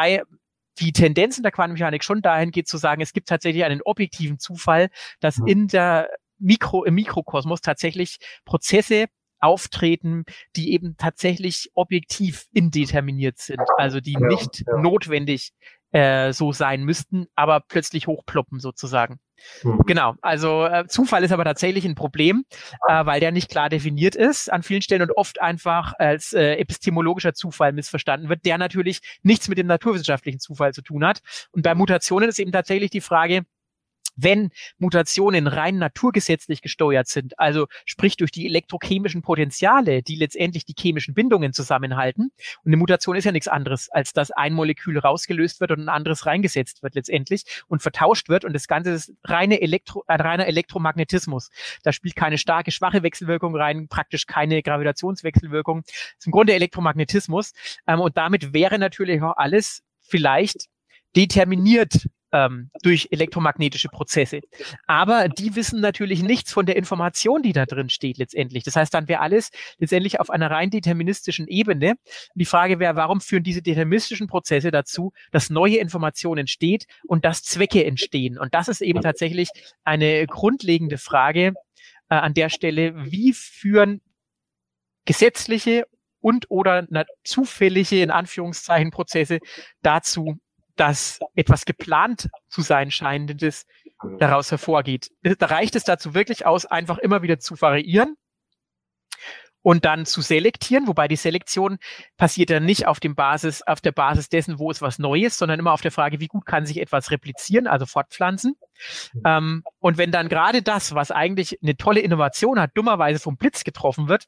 die 0.79 0.91
Tendenz 0.91 1.37
in 1.37 1.43
der 1.43 1.51
Quantenmechanik 1.51 2.03
schon 2.03 2.21
dahin 2.21 2.51
geht 2.51 2.67
zu 2.67 2.77
sagen, 2.77 3.01
es 3.01 3.13
gibt 3.13 3.29
tatsächlich 3.29 3.63
einen 3.63 3.81
objektiven 3.81 4.39
Zufall, 4.39 4.89
dass 5.19 5.37
mhm. 5.37 5.47
in 5.47 5.67
der 5.67 6.09
Mikro, 6.37 6.83
im 6.83 6.95
Mikrokosmos 6.95 7.61
tatsächlich 7.61 8.17
Prozesse 8.43 9.05
auftreten, 9.39 10.23
die 10.55 10.73
eben 10.73 10.95
tatsächlich 10.97 11.69
objektiv 11.73 12.45
indeterminiert 12.51 13.37
sind, 13.37 13.61
also 13.77 13.99
die 13.99 14.13
ja, 14.13 14.27
nicht 14.27 14.63
ja. 14.65 14.77
notwendig 14.77 15.51
äh, 15.95 16.33
so 16.33 16.51
sein 16.51 16.83
müssten, 16.83 17.27
aber 17.35 17.61
plötzlich 17.61 18.05
hochploppen 18.07 18.59
sozusagen. 18.59 19.19
Mhm. 19.63 19.79
Genau, 19.85 20.15
also 20.21 20.65
äh, 20.65 20.85
Zufall 20.87 21.23
ist 21.23 21.31
aber 21.31 21.45
tatsächlich 21.45 21.85
ein 21.85 21.95
Problem, 21.95 22.43
äh, 22.87 23.05
weil 23.05 23.21
der 23.21 23.31
nicht 23.31 23.49
klar 23.49 23.69
definiert 23.69 24.15
ist 24.15 24.51
an 24.51 24.61
vielen 24.61 24.81
Stellen 24.81 25.03
und 25.03 25.11
oft 25.11 25.41
einfach 25.41 25.93
als 25.97 26.33
äh, 26.33 26.55
epistemologischer 26.55 27.33
Zufall 27.33 27.71
missverstanden 27.71 28.27
wird, 28.27 28.43
der 28.43 28.57
natürlich 28.57 28.99
nichts 29.23 29.47
mit 29.47 29.57
dem 29.57 29.67
naturwissenschaftlichen 29.67 30.39
Zufall 30.39 30.73
zu 30.73 30.81
tun 30.81 31.05
hat. 31.05 31.19
Und 31.51 31.61
bei 31.61 31.73
Mutationen 31.75 32.27
ist 32.27 32.39
eben 32.39 32.51
tatsächlich 32.51 32.91
die 32.91 33.01
Frage, 33.01 33.45
wenn 34.15 34.49
Mutationen 34.77 35.47
rein 35.47 35.77
naturgesetzlich 35.77 36.61
gesteuert 36.61 37.07
sind, 37.07 37.37
also 37.39 37.67
sprich 37.85 38.17
durch 38.17 38.31
die 38.31 38.45
elektrochemischen 38.45 39.21
Potenziale, 39.21 40.03
die 40.03 40.15
letztendlich 40.15 40.65
die 40.65 40.75
chemischen 40.77 41.13
Bindungen 41.13 41.53
zusammenhalten. 41.53 42.31
Und 42.63 42.69
eine 42.69 42.77
Mutation 42.77 43.15
ist 43.15 43.25
ja 43.25 43.31
nichts 43.31 43.47
anderes, 43.47 43.89
als 43.89 44.13
dass 44.13 44.31
ein 44.31 44.53
Molekül 44.53 44.97
rausgelöst 44.97 45.59
wird 45.59 45.71
und 45.71 45.81
ein 45.81 45.89
anderes 45.89 46.25
reingesetzt 46.25 46.83
wird 46.83 46.95
letztendlich 46.95 47.43
und 47.67 47.81
vertauscht 47.81 48.29
wird. 48.29 48.45
Und 48.45 48.53
das 48.53 48.67
Ganze 48.67 48.91
ist 48.91 49.13
reine 49.23 49.61
Elektro, 49.61 50.03
äh, 50.07 50.15
reiner 50.15 50.47
Elektromagnetismus. 50.47 51.49
Da 51.83 51.91
spielt 51.91 52.15
keine 52.15 52.37
starke, 52.37 52.71
schwache 52.71 53.03
Wechselwirkung 53.03 53.55
rein, 53.55 53.87
praktisch 53.87 54.25
keine 54.25 54.61
Gravitationswechselwirkung. 54.61 55.83
Das 55.85 55.95
ist 56.19 56.25
im 56.25 56.31
Grunde 56.31 56.53
Elektromagnetismus. 56.53 57.53
Ähm, 57.87 57.99
und 57.99 58.17
damit 58.17 58.53
wäre 58.53 58.79
natürlich 58.79 59.21
auch 59.21 59.37
alles 59.37 59.83
vielleicht 60.01 60.67
determiniert 61.15 62.07
ähm, 62.35 62.69
durch 62.83 63.07
elektromagnetische 63.11 63.87
Prozesse. 63.87 64.41
Aber 64.87 65.29
die 65.29 65.55
wissen 65.55 65.79
natürlich 65.79 66.21
nichts 66.21 66.51
von 66.51 66.65
der 66.65 66.75
Information, 66.75 67.41
die 67.41 67.53
da 67.53 67.65
drin 67.65 67.89
steht 67.89 68.17
letztendlich. 68.17 68.65
Das 68.65 68.75
heißt, 68.75 68.93
dann 68.93 69.07
wäre 69.07 69.21
alles 69.21 69.51
letztendlich 69.77 70.19
auf 70.19 70.29
einer 70.29 70.51
rein 70.51 70.69
deterministischen 70.69 71.47
Ebene. 71.47 71.93
Die 72.35 72.45
Frage 72.45 72.79
wäre, 72.79 72.97
warum 72.97 73.21
führen 73.21 73.43
diese 73.43 73.61
deterministischen 73.61 74.27
Prozesse 74.27 74.69
dazu, 74.69 75.13
dass 75.31 75.49
neue 75.49 75.77
Information 75.77 76.37
entsteht 76.37 76.85
und 77.07 77.23
dass 77.23 77.41
Zwecke 77.41 77.85
entstehen? 77.85 78.37
Und 78.37 78.53
das 78.53 78.67
ist 78.67 78.81
eben 78.81 79.01
tatsächlich 79.01 79.49
eine 79.85 80.27
grundlegende 80.27 80.97
Frage 80.97 81.53
äh, 82.09 82.15
an 82.15 82.33
der 82.33 82.49
Stelle. 82.49 82.93
Wie 83.09 83.31
führen 83.31 84.01
gesetzliche 85.05 85.85
und 86.19 86.47
oder 86.49 86.85
zufällige, 87.23 88.01
in 88.01 88.11
Anführungszeichen, 88.11 88.91
Prozesse 88.91 89.39
dazu, 89.83 90.37
dass 90.75 91.19
etwas 91.35 91.65
geplant 91.65 92.29
zu 92.47 92.61
sein 92.61 92.91
scheinendes 92.91 93.65
daraus 94.19 94.51
hervorgeht. 94.51 95.11
Da 95.23 95.45
reicht 95.47 95.75
es 95.75 95.83
dazu 95.83 96.13
wirklich 96.13 96.45
aus, 96.45 96.65
einfach 96.65 96.97
immer 96.97 97.21
wieder 97.21 97.39
zu 97.39 97.59
variieren 97.59 98.17
und 99.65 99.83
dann 99.83 100.05
zu 100.05 100.21
selektieren, 100.21 100.87
wobei 100.87 101.07
die 101.07 101.15
Selektion 101.15 101.79
passiert 102.17 102.51
dann 102.51 102.65
nicht 102.65 102.85
auf 102.85 102.99
dem 102.99 103.15
Basis, 103.15 103.63
auf 103.63 103.81
der 103.81 103.93
Basis 103.93 104.29
dessen, 104.29 104.59
wo 104.59 104.69
es 104.69 104.79
was 104.79 104.99
Neues, 104.99 105.39
sondern 105.39 105.59
immer 105.59 105.73
auf 105.73 105.81
der 105.81 105.91
Frage, 105.91 106.19
wie 106.19 106.27
gut 106.27 106.45
kann 106.45 106.67
sich 106.67 106.79
etwas 106.79 107.09
replizieren, 107.09 107.65
also 107.65 107.87
fortpflanzen. 107.87 108.55
Ähm, 109.25 109.63
und 109.79 109.97
wenn 109.97 110.11
dann 110.11 110.29
gerade 110.29 110.61
das, 110.61 110.93
was 110.93 111.09
eigentlich 111.09 111.57
eine 111.63 111.75
tolle 111.77 112.01
Innovation 112.01 112.59
hat, 112.59 112.71
dummerweise 112.75 113.19
vom 113.19 113.37
Blitz 113.37 113.63
getroffen 113.63 114.07
wird, 114.07 114.25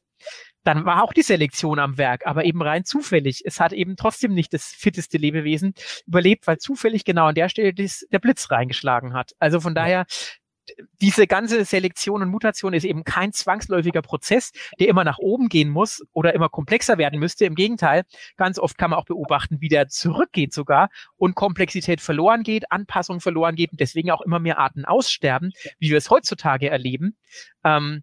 dann 0.68 0.84
war 0.84 1.02
auch 1.02 1.14
die 1.14 1.22
Selektion 1.22 1.78
am 1.78 1.96
Werk, 1.96 2.26
aber 2.26 2.44
eben 2.44 2.60
rein 2.60 2.84
zufällig. 2.84 3.40
Es 3.46 3.58
hat 3.58 3.72
eben 3.72 3.96
trotzdem 3.96 4.34
nicht 4.34 4.52
das 4.52 4.66
fitteste 4.66 5.16
Lebewesen 5.16 5.72
überlebt, 6.06 6.46
weil 6.46 6.58
zufällig 6.58 7.06
genau 7.06 7.28
an 7.28 7.34
der 7.34 7.48
Stelle 7.48 7.72
dies, 7.72 8.06
der 8.12 8.18
Blitz 8.18 8.50
reingeschlagen 8.50 9.14
hat. 9.14 9.32
Also 9.38 9.60
von 9.60 9.74
daher, 9.74 10.04
diese 11.00 11.26
ganze 11.26 11.64
Selektion 11.64 12.20
und 12.20 12.28
Mutation 12.28 12.74
ist 12.74 12.84
eben 12.84 13.02
kein 13.02 13.32
zwangsläufiger 13.32 14.02
Prozess, 14.02 14.52
der 14.78 14.88
immer 14.88 15.04
nach 15.04 15.16
oben 15.16 15.48
gehen 15.48 15.70
muss 15.70 16.04
oder 16.12 16.34
immer 16.34 16.50
komplexer 16.50 16.98
werden 16.98 17.18
müsste. 17.18 17.46
Im 17.46 17.54
Gegenteil, 17.54 18.02
ganz 18.36 18.58
oft 18.58 18.76
kann 18.76 18.90
man 18.90 18.98
auch 18.98 19.06
beobachten, 19.06 19.62
wie 19.62 19.68
der 19.68 19.88
zurückgeht 19.88 20.52
sogar 20.52 20.90
und 21.16 21.34
Komplexität 21.34 22.02
verloren 22.02 22.42
geht, 22.42 22.70
Anpassung 22.70 23.20
verloren 23.20 23.54
geht 23.54 23.72
und 23.72 23.80
deswegen 23.80 24.10
auch 24.10 24.20
immer 24.20 24.38
mehr 24.38 24.58
Arten 24.58 24.84
aussterben, 24.84 25.52
wie 25.78 25.88
wir 25.88 25.96
es 25.96 26.10
heutzutage 26.10 26.68
erleben. 26.68 27.16
Ähm, 27.64 28.02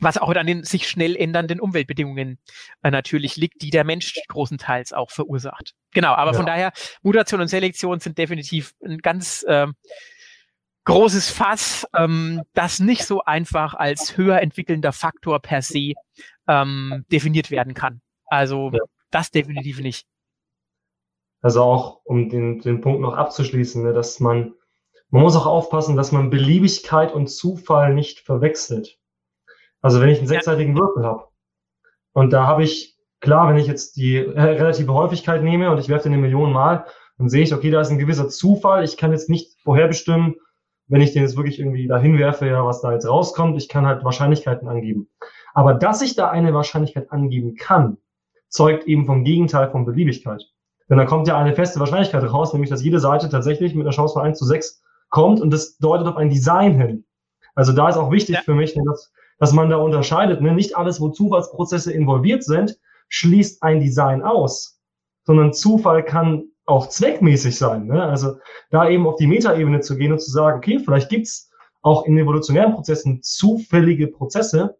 was 0.00 0.18
auch 0.18 0.30
an 0.34 0.46
den 0.46 0.64
sich 0.64 0.88
schnell 0.88 1.14
ändernden 1.14 1.60
Umweltbedingungen 1.60 2.38
äh, 2.82 2.90
natürlich 2.90 3.36
liegt, 3.36 3.62
die 3.62 3.70
der 3.70 3.84
Mensch 3.84 4.14
großenteils 4.28 4.92
auch 4.92 5.10
verursacht. 5.10 5.74
Genau, 5.92 6.14
aber 6.14 6.32
ja. 6.32 6.36
von 6.36 6.46
daher, 6.46 6.72
Mutation 7.02 7.40
und 7.40 7.48
Selektion 7.48 8.00
sind 8.00 8.18
definitiv 8.18 8.74
ein 8.84 8.98
ganz 8.98 9.44
äh, 9.44 9.66
großes 10.84 11.30
Fass, 11.30 11.86
ähm, 11.94 12.42
das 12.54 12.80
nicht 12.80 13.04
so 13.04 13.22
einfach 13.22 13.74
als 13.74 14.16
höher 14.16 14.40
entwickelnder 14.40 14.92
Faktor 14.92 15.40
per 15.40 15.62
se 15.62 15.92
ähm, 16.48 17.04
definiert 17.12 17.50
werden 17.50 17.74
kann. 17.74 18.00
Also 18.26 18.70
ja. 18.72 18.80
das 19.10 19.30
definitiv 19.30 19.80
nicht. 19.80 20.06
Also 21.42 21.62
auch, 21.62 22.00
um 22.04 22.28
den, 22.28 22.60
den 22.60 22.80
Punkt 22.80 23.00
noch 23.00 23.14
abzuschließen, 23.14 23.82
ne, 23.82 23.92
dass 23.92 24.20
man, 24.20 24.54
man 25.08 25.22
muss 25.22 25.36
auch 25.36 25.46
aufpassen, 25.46 25.96
dass 25.96 26.12
man 26.12 26.30
Beliebigkeit 26.30 27.12
und 27.12 27.28
Zufall 27.28 27.94
nicht 27.94 28.20
verwechselt. 28.20 28.99
Also 29.82 30.00
wenn 30.00 30.08
ich 30.08 30.18
einen 30.18 30.28
sechsseitigen 30.28 30.76
Würfel 30.76 31.04
habe 31.04 31.24
Und 32.12 32.32
da 32.32 32.46
habe 32.46 32.62
ich, 32.62 32.96
klar, 33.20 33.48
wenn 33.48 33.56
ich 33.56 33.66
jetzt 33.66 33.96
die 33.96 34.16
äh, 34.16 34.40
relative 34.40 34.92
Häufigkeit 34.92 35.42
nehme 35.42 35.70
und 35.70 35.78
ich 35.78 35.88
werfe 35.88 36.04
den 36.04 36.14
eine 36.14 36.22
Million 36.22 36.52
Mal, 36.52 36.86
dann 37.18 37.28
sehe 37.28 37.42
ich, 37.42 37.54
okay, 37.54 37.70
da 37.70 37.80
ist 37.80 37.90
ein 37.90 37.98
gewisser 37.98 38.28
Zufall. 38.28 38.84
Ich 38.84 38.96
kann 38.96 39.12
jetzt 39.12 39.28
nicht 39.28 39.60
vorherbestimmen, 39.62 40.36
wenn 40.88 41.02
ich 41.02 41.12
den 41.12 41.22
jetzt 41.22 41.36
wirklich 41.36 41.58
irgendwie 41.58 41.86
dahin 41.86 42.18
werfe, 42.18 42.46
ja, 42.46 42.64
was 42.64 42.80
da 42.80 42.92
jetzt 42.92 43.08
rauskommt. 43.08 43.56
Ich 43.56 43.68
kann 43.68 43.86
halt 43.86 44.04
Wahrscheinlichkeiten 44.04 44.68
angeben. 44.68 45.08
Aber 45.54 45.74
dass 45.74 46.02
ich 46.02 46.16
da 46.16 46.30
eine 46.30 46.54
Wahrscheinlichkeit 46.54 47.12
angeben 47.12 47.56
kann, 47.56 47.98
zeugt 48.48 48.84
eben 48.86 49.06
vom 49.06 49.24
Gegenteil 49.24 49.70
von 49.70 49.84
Beliebigkeit. 49.84 50.42
Denn 50.88 50.98
da 50.98 51.04
kommt 51.04 51.28
ja 51.28 51.38
eine 51.38 51.54
feste 51.54 51.78
Wahrscheinlichkeit 51.78 52.24
raus, 52.24 52.52
nämlich 52.52 52.70
dass 52.70 52.82
jede 52.82 52.98
Seite 52.98 53.28
tatsächlich 53.28 53.74
mit 53.74 53.86
einer 53.86 53.94
Chance 53.94 54.14
von 54.14 54.22
1 54.22 54.38
zu 54.38 54.44
6 54.44 54.82
kommt 55.08 55.40
und 55.40 55.50
das 55.50 55.78
deutet 55.78 56.08
auf 56.08 56.16
ein 56.16 56.30
Design 56.30 56.74
hin. 56.74 57.04
Also 57.54 57.72
da 57.72 57.88
ist 57.88 57.96
auch 57.96 58.10
wichtig 58.10 58.36
ja. 58.36 58.42
für 58.42 58.54
mich, 58.54 58.74
dass, 58.74 59.12
dass 59.40 59.52
man 59.52 59.70
da 59.70 59.76
unterscheidet. 59.76 60.40
Ne? 60.40 60.54
Nicht 60.54 60.76
alles, 60.76 61.00
wo 61.00 61.08
Zufallsprozesse 61.08 61.92
involviert 61.92 62.44
sind, 62.44 62.78
schließt 63.08 63.62
ein 63.62 63.80
Design 63.80 64.22
aus, 64.22 64.80
sondern 65.24 65.52
Zufall 65.52 66.04
kann 66.04 66.44
auch 66.66 66.88
zweckmäßig 66.88 67.56
sein. 67.56 67.86
Ne? 67.86 68.04
Also 68.04 68.36
da 68.70 68.88
eben 68.88 69.06
auf 69.06 69.16
die 69.16 69.26
Metaebene 69.26 69.80
zu 69.80 69.96
gehen 69.96 70.12
und 70.12 70.20
zu 70.20 70.30
sagen, 70.30 70.58
okay, 70.58 70.78
vielleicht 70.78 71.08
gibt's 71.08 71.50
auch 71.82 72.04
in 72.04 72.16
evolutionären 72.18 72.74
Prozessen 72.74 73.22
zufällige 73.22 74.08
Prozesse, 74.08 74.78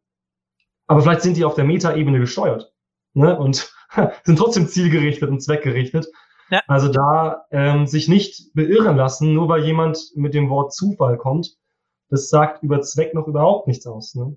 aber 0.87 1.01
vielleicht 1.01 1.23
sind 1.23 1.39
die 1.39 1.45
auf 1.45 1.55
der 1.55 1.65
Metaebene 1.65 2.21
gesteuert 2.21 2.73
ne? 3.15 3.37
und 3.39 3.73
sind 4.25 4.39
trotzdem 4.39 4.69
zielgerichtet 4.69 5.31
und 5.31 5.43
zweckgerichtet. 5.43 6.07
Ja. 6.51 6.61
Also 6.67 6.89
da 6.89 7.47
ähm, 7.51 7.87
sich 7.87 8.09
nicht 8.09 8.53
beirren 8.55 8.97
lassen, 8.97 9.33
nur 9.33 9.49
weil 9.49 9.65
jemand 9.65 10.13
mit 10.17 10.35
dem 10.35 10.51
Wort 10.51 10.75
Zufall 10.75 11.17
kommt, 11.17 11.57
das 12.11 12.29
sagt 12.29 12.63
über 12.63 12.83
Zweck 12.83 13.15
noch 13.15 13.27
überhaupt 13.27 13.69
nichts 13.69 13.87
aus. 13.87 14.15
Ne? 14.15 14.37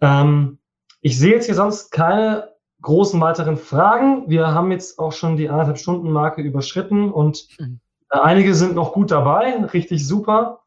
Ähm, 0.00 0.58
ich 1.00 1.18
sehe 1.18 1.32
jetzt 1.34 1.46
hier 1.46 1.54
sonst 1.54 1.90
keine 1.90 2.50
großen 2.82 3.20
weiteren 3.20 3.56
Fragen. 3.56 4.28
Wir 4.28 4.48
haben 4.48 4.70
jetzt 4.72 4.98
auch 4.98 5.12
schon 5.12 5.36
die 5.36 5.48
anderthalb 5.48 5.78
Stunden 5.78 6.10
Marke 6.10 6.42
überschritten 6.42 7.10
und 7.10 7.48
mhm. 7.58 7.80
äh, 8.10 8.18
einige 8.18 8.54
sind 8.54 8.74
noch 8.74 8.92
gut 8.92 9.10
dabei, 9.10 9.64
richtig 9.72 10.06
super. 10.06 10.60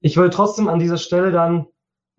Ich 0.00 0.16
will 0.16 0.30
trotzdem 0.30 0.68
an 0.68 0.78
dieser 0.78 0.98
Stelle 0.98 1.30
dann 1.30 1.66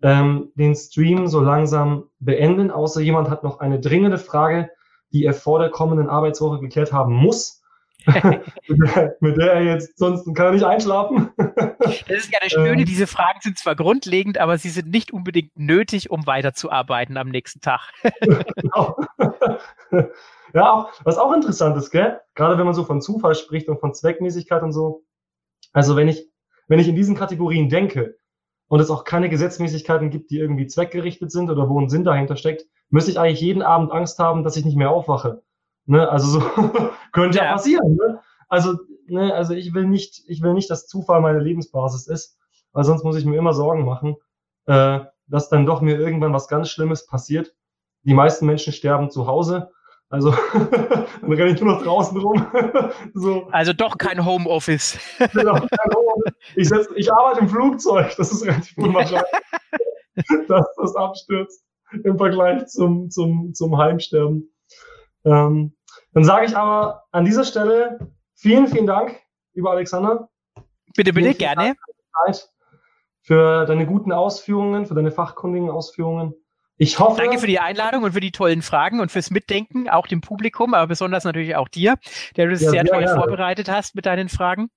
ähm, 0.02 0.52
den 0.54 0.74
Stream 0.74 1.28
so 1.28 1.40
langsam 1.40 2.04
beenden, 2.18 2.70
außer 2.70 3.00
jemand 3.00 3.30
hat 3.30 3.42
noch 3.42 3.60
eine 3.60 3.80
dringende 3.80 4.18
Frage, 4.18 4.70
die 5.12 5.24
er 5.24 5.34
vor 5.34 5.58
der 5.58 5.70
kommenden 5.70 6.08
Arbeitswoche 6.08 6.60
geklärt 6.60 6.92
haben 6.92 7.14
muss. 7.14 7.62
mit, 9.20 9.36
der, 9.36 9.52
er 9.52 9.62
jetzt, 9.62 9.98
sonst 9.98 10.24
kann 10.34 10.46
er 10.46 10.52
nicht 10.52 10.64
einschlafen. 10.64 11.30
das 11.36 12.02
ist 12.08 12.32
ja 12.32 12.38
das 12.42 12.52
Schöne, 12.52 12.80
ähm, 12.80 12.84
diese 12.84 13.06
Fragen 13.06 13.40
sind 13.42 13.58
zwar 13.58 13.76
grundlegend, 13.76 14.38
aber 14.38 14.58
sie 14.58 14.70
sind 14.70 14.90
nicht 14.90 15.12
unbedingt 15.12 15.58
nötig, 15.58 16.10
um 16.10 16.26
weiterzuarbeiten 16.26 17.16
am 17.16 17.28
nächsten 17.28 17.60
Tag. 17.60 17.92
genau. 18.56 18.96
Ja, 20.54 20.72
auch, 20.72 20.92
was 21.02 21.18
auch 21.18 21.32
interessant 21.32 21.76
ist, 21.76 21.90
gell? 21.90 22.20
Gerade 22.36 22.56
wenn 22.56 22.64
man 22.64 22.74
so 22.74 22.84
von 22.84 23.02
Zufall 23.02 23.34
spricht 23.34 23.68
und 23.68 23.80
von 23.80 23.92
Zweckmäßigkeit 23.92 24.62
und 24.62 24.70
so. 24.70 25.04
Also 25.72 25.96
wenn 25.96 26.06
ich, 26.06 26.30
wenn 26.68 26.78
ich 26.78 26.86
in 26.86 26.94
diesen 26.94 27.16
Kategorien 27.16 27.68
denke 27.68 28.16
und 28.68 28.78
es 28.78 28.88
auch 28.88 29.02
keine 29.02 29.28
Gesetzmäßigkeiten 29.28 30.10
gibt, 30.10 30.30
die 30.30 30.38
irgendwie 30.38 30.68
zweckgerichtet 30.68 31.32
sind 31.32 31.50
oder 31.50 31.68
wo 31.68 31.80
ein 31.80 31.88
Sinn 31.88 32.04
dahinter 32.04 32.36
steckt, 32.36 32.66
müsste 32.88 33.10
ich 33.10 33.18
eigentlich 33.18 33.40
jeden 33.40 33.62
Abend 33.62 33.90
Angst 33.90 34.20
haben, 34.20 34.44
dass 34.44 34.56
ich 34.56 34.64
nicht 34.64 34.76
mehr 34.76 34.90
aufwache. 34.90 35.42
Ne? 35.86 36.08
Also 36.08 36.40
so 36.40 36.40
könnte 37.12 37.38
ja, 37.38 37.44
ja 37.44 37.52
passieren. 37.52 37.96
Ne? 37.96 38.20
Also, 38.48 38.78
ne, 39.06 39.34
also 39.34 39.54
ich 39.54 39.74
will 39.74 39.86
nicht, 39.86 40.22
ich 40.26 40.42
will 40.42 40.54
nicht, 40.54 40.70
dass 40.70 40.86
Zufall 40.86 41.20
meine 41.20 41.40
Lebensbasis 41.40 42.06
ist, 42.06 42.38
weil 42.72 42.84
sonst 42.84 43.04
muss 43.04 43.16
ich 43.16 43.24
mir 43.24 43.36
immer 43.36 43.52
Sorgen 43.52 43.84
machen, 43.84 44.16
äh, 44.66 45.00
dass 45.26 45.48
dann 45.48 45.66
doch 45.66 45.80
mir 45.80 45.98
irgendwann 45.98 46.32
was 46.32 46.48
ganz 46.48 46.70
Schlimmes 46.70 47.06
passiert. 47.06 47.54
Die 48.02 48.14
meisten 48.14 48.46
Menschen 48.46 48.72
sterben 48.72 49.10
zu 49.10 49.26
Hause. 49.26 49.70
Also 50.10 50.30
dann 50.52 51.32
renne 51.32 51.50
ich 51.50 51.60
nur 51.60 51.74
noch 51.74 51.82
draußen 51.82 52.16
rum. 52.18 52.46
so. 53.14 53.48
Also 53.50 53.72
doch 53.72 53.98
kein 53.98 54.24
Homeoffice. 54.24 54.98
genau, 55.32 55.54
kein 55.54 55.94
Homeoffice. 55.94 56.34
Ich, 56.56 56.68
setz, 56.68 56.88
ich 56.94 57.12
arbeite 57.12 57.40
im 57.40 57.48
Flugzeug, 57.48 58.14
das 58.16 58.30
ist 58.30 58.44
relativ 58.44 58.76
unwahrscheinlich, 58.78 59.30
dass 60.48 60.66
das 60.76 60.96
abstürzt 60.96 61.64
im 62.04 62.18
Vergleich 62.18 62.66
zum, 62.66 63.10
zum, 63.10 63.54
zum 63.54 63.76
Heimsterben. 63.76 64.53
Ähm, 65.24 65.74
dann 66.12 66.24
sage 66.24 66.46
ich 66.46 66.56
aber 66.56 67.04
an 67.10 67.24
dieser 67.24 67.44
Stelle 67.44 67.98
vielen, 68.34 68.66
vielen 68.68 68.86
Dank, 68.86 69.20
lieber 69.54 69.70
Alexander. 69.70 70.28
Bitte, 70.96 71.12
bitte, 71.12 71.28
vielen, 71.28 71.38
gerne. 71.38 71.74
Dank 72.26 72.36
für 73.24 73.64
deine 73.64 73.86
guten 73.86 74.12
Ausführungen, 74.12 74.86
für 74.86 74.94
deine 74.94 75.10
fachkundigen 75.10 75.70
Ausführungen. 75.70 76.34
Ich 76.76 76.98
hoffe. 76.98 77.20
Danke 77.20 77.38
für 77.38 77.46
die 77.46 77.58
Einladung 77.58 78.02
und 78.02 78.12
für 78.12 78.20
die 78.20 78.32
tollen 78.32 78.60
Fragen 78.60 79.00
und 79.00 79.10
fürs 79.10 79.30
Mitdenken, 79.30 79.88
auch 79.88 80.06
dem 80.06 80.20
Publikum, 80.20 80.74
aber 80.74 80.88
besonders 80.88 81.24
natürlich 81.24 81.56
auch 81.56 81.68
dir, 81.68 81.96
der 82.36 82.46
du 82.48 82.52
es 82.52 82.60
ja, 82.60 82.70
sehr, 82.70 82.82
sehr 82.82 82.92
toll 82.92 83.04
gerne. 83.04 83.20
vorbereitet 83.20 83.70
hast 83.70 83.94
mit 83.94 84.06
deinen 84.06 84.28
Fragen. 84.28 84.70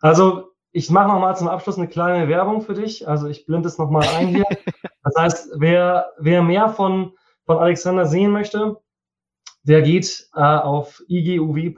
Also, 0.00 0.50
ich 0.72 0.90
mache 0.90 1.08
nochmal 1.08 1.36
zum 1.36 1.48
Abschluss 1.48 1.78
eine 1.78 1.88
kleine 1.88 2.28
Werbung 2.28 2.60
für 2.60 2.74
dich. 2.74 3.08
Also, 3.08 3.28
ich 3.28 3.46
blende 3.46 3.68
es 3.68 3.78
nochmal 3.78 4.06
ein 4.08 4.28
hier. 4.28 4.44
das 5.04 5.14
heißt, 5.16 5.52
wer, 5.56 6.10
wer 6.18 6.42
mehr 6.42 6.68
von, 6.68 7.12
von 7.46 7.58
Alexander 7.58 8.04
sehen 8.04 8.32
möchte, 8.32 8.76
der 9.64 9.82
geht 9.82 10.28
äh, 10.34 10.40
auf 10.40 11.02
iguw.de, 11.08 11.72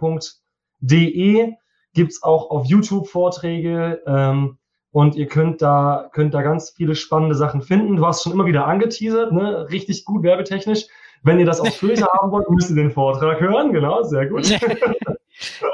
gibt's 1.94 2.22
auch 2.22 2.50
auf 2.50 2.66
YouTube 2.66 3.08
Vorträge 3.08 4.02
ähm, 4.06 4.58
und 4.90 5.14
ihr 5.14 5.26
könnt 5.26 5.62
da, 5.62 6.10
könnt 6.12 6.34
da 6.34 6.42
ganz 6.42 6.68
viele 6.70 6.94
spannende 6.94 7.34
Sachen 7.34 7.62
finden. 7.62 7.96
Du 7.96 8.06
hast 8.06 8.22
schon 8.22 8.32
immer 8.32 8.46
wieder 8.46 8.66
angeteasert, 8.66 9.32
ne? 9.32 9.68
richtig 9.70 10.04
gut 10.04 10.22
werbetechnisch. 10.22 10.86
Wenn 11.22 11.38
ihr 11.38 11.46
das 11.46 11.60
ausführlicher 11.60 12.08
haben 12.20 12.30
wollt, 12.30 12.50
müsst 12.50 12.68
ihr 12.70 12.76
den 12.76 12.92
Vortrag 12.92 13.40
hören. 13.40 13.72
Genau, 13.72 14.02
sehr 14.02 14.26
gut. 14.26 14.50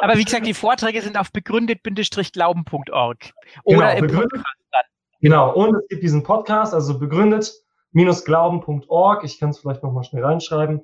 Aber 0.01 0.17
wie 0.17 0.25
gesagt, 0.25 0.47
die 0.47 0.55
Vorträge 0.55 1.03
sind 1.03 1.19
auf 1.19 1.31
begründet-glauben.org 1.33 3.33
oder 3.65 3.95
genau, 3.95 3.99
im 3.99 4.07
Podcast 4.09 4.45
dann. 4.73 4.83
Genau, 5.21 5.55
und 5.55 5.77
es 5.77 5.87
gibt 5.89 6.03
diesen 6.03 6.25
Podcast, 6.25 6.75
also 6.75 6.99
begründet-glauben.org. 6.99 9.25
Ich 9.25 9.39
kann 9.39 9.51
es 9.51 9.59
vielleicht 9.59 9.85
nochmal 9.85 10.05
schnell 10.05 10.25
reinschreiben. 10.25 10.83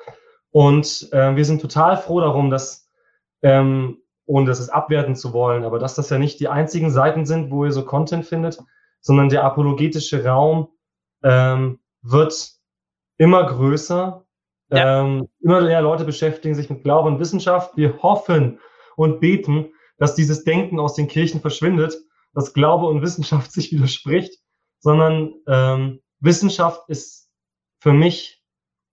Und 0.51 1.09
äh, 1.11 1.35
wir 1.35 1.45
sind 1.45 1.61
total 1.61 1.97
froh 1.97 2.19
darum, 2.19 2.49
dass, 2.49 2.89
ähm, 3.41 4.01
ohne 4.25 4.47
das 4.47 4.59
es 4.59 4.69
abwerten 4.69 5.15
zu 5.15 5.33
wollen, 5.33 5.63
aber 5.63 5.79
dass 5.79 5.95
das 5.95 6.09
ja 6.09 6.19
nicht 6.19 6.39
die 6.39 6.49
einzigen 6.49 6.91
Seiten 6.91 7.25
sind, 7.25 7.51
wo 7.51 7.65
ihr 7.65 7.71
so 7.71 7.85
Content 7.85 8.25
findet, 8.25 8.59
sondern 8.99 9.29
der 9.29 9.43
apologetische 9.43 10.25
Raum 10.25 10.69
ähm, 11.23 11.79
wird 12.01 12.51
immer 13.17 13.45
größer 13.45 14.25
ja. 14.71 15.01
Ähm, 15.01 15.27
immer 15.41 15.61
mehr 15.61 15.81
Leute 15.81 16.05
beschäftigen 16.05 16.55
sich 16.55 16.69
mit 16.69 16.83
Glauben 16.83 17.13
und 17.13 17.19
Wissenschaft. 17.19 17.75
Wir 17.75 18.01
hoffen 18.01 18.59
und 18.95 19.19
beten, 19.19 19.73
dass 19.97 20.15
dieses 20.15 20.43
Denken 20.43 20.79
aus 20.79 20.95
den 20.95 21.07
Kirchen 21.07 21.41
verschwindet, 21.41 21.97
dass 22.33 22.53
Glaube 22.53 22.87
und 22.87 23.01
Wissenschaft 23.01 23.51
sich 23.51 23.71
widerspricht, 23.71 24.39
sondern 24.79 25.33
ähm, 25.47 26.01
Wissenschaft 26.19 26.87
ist 26.89 27.29
für 27.79 27.93
mich 27.93 28.43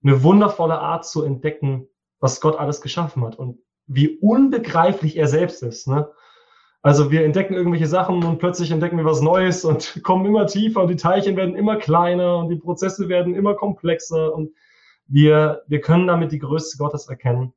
eine 0.03 0.23
wundervolle 0.23 0.79
Art 0.79 1.05
zu 1.05 1.23
entdecken, 1.23 1.87
was 2.19 2.41
Gott 2.41 2.57
alles 2.57 2.81
geschaffen 2.81 3.23
hat 3.23 3.37
und 3.37 3.59
wie 3.85 4.17
unbegreiflich 4.19 5.17
er 5.17 5.27
selbst 5.27 5.63
ist. 5.63 5.87
Ne? 5.87 6.09
Also 6.81 7.11
wir 7.11 7.25
entdecken 7.25 7.53
irgendwelche 7.53 7.87
Sachen 7.87 8.23
und 8.23 8.39
plötzlich 8.39 8.71
entdecken 8.71 8.97
wir 8.97 9.05
was 9.05 9.21
Neues 9.21 9.65
und 9.65 9.99
kommen 10.03 10.25
immer 10.25 10.47
tiefer 10.47 10.81
und 10.81 10.89
die 10.89 10.95
Teilchen 10.95 11.35
werden 11.35 11.55
immer 11.55 11.77
kleiner 11.77 12.37
und 12.37 12.49
die 12.49 12.55
Prozesse 12.55 13.09
werden 13.09 13.35
immer 13.35 13.55
komplexer 13.55 14.33
und 14.33 14.53
wir, 15.09 15.63
wir 15.67 15.81
können 15.81 16.07
damit 16.07 16.31
die 16.31 16.39
Größe 16.39 16.77
Gottes 16.77 17.09
erkennen. 17.09 17.53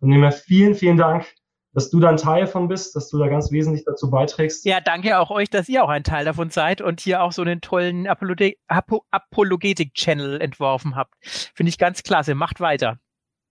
Von 0.00 0.10
dem 0.10 0.22
her 0.22 0.32
vielen, 0.32 0.74
vielen 0.74 0.96
Dank, 0.96 1.26
dass 1.74 1.90
du 1.90 2.00
da 2.00 2.08
ein 2.08 2.16
Teil 2.16 2.46
von 2.46 2.68
bist, 2.68 2.96
dass 2.96 3.08
du 3.08 3.18
da 3.18 3.28
ganz 3.28 3.50
wesentlich 3.50 3.84
dazu 3.84 4.10
beiträgst. 4.10 4.64
Ja, 4.64 4.80
danke 4.80 5.18
auch 5.18 5.30
euch, 5.30 5.50
dass 5.50 5.68
ihr 5.68 5.84
auch 5.84 5.88
ein 5.88 6.04
Teil 6.04 6.24
davon 6.24 6.50
seid 6.50 6.80
und 6.80 7.00
hier 7.00 7.22
auch 7.22 7.32
so 7.32 7.42
einen 7.42 7.60
tollen 7.60 8.06
Apologetik-Channel 8.06 10.40
entworfen 10.40 10.96
habt. 10.96 11.14
Finde 11.22 11.70
ich 11.70 11.78
ganz 11.78 12.02
klasse. 12.02 12.34
Macht 12.34 12.60
weiter. 12.60 12.98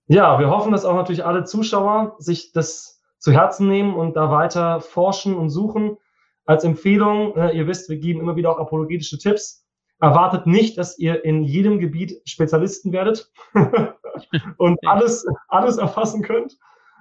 Ja, 0.06 0.38
wir 0.38 0.50
hoffen, 0.50 0.72
dass 0.72 0.84
auch 0.84 0.94
natürlich 0.94 1.24
alle 1.24 1.44
Zuschauer 1.44 2.16
sich 2.18 2.52
das 2.52 3.00
zu 3.18 3.32
Herzen 3.32 3.68
nehmen 3.68 3.94
und 3.94 4.16
da 4.16 4.30
weiter 4.30 4.80
forschen 4.80 5.36
und 5.36 5.50
suchen. 5.50 5.96
Als 6.44 6.64
Empfehlung, 6.64 7.36
äh, 7.36 7.56
ihr 7.56 7.68
wisst, 7.68 7.88
wir 7.88 7.98
geben 7.98 8.20
immer 8.20 8.34
wieder 8.34 8.50
auch 8.50 8.58
apologetische 8.58 9.18
Tipps 9.18 9.61
erwartet 10.02 10.48
nicht, 10.48 10.76
dass 10.78 10.98
ihr 10.98 11.24
in 11.24 11.44
jedem 11.44 11.78
Gebiet 11.78 12.20
Spezialisten 12.28 12.92
werdet 12.92 13.30
und 14.58 14.78
alles, 14.84 15.24
alles 15.46 15.78
erfassen 15.78 16.22
könnt, 16.22 16.58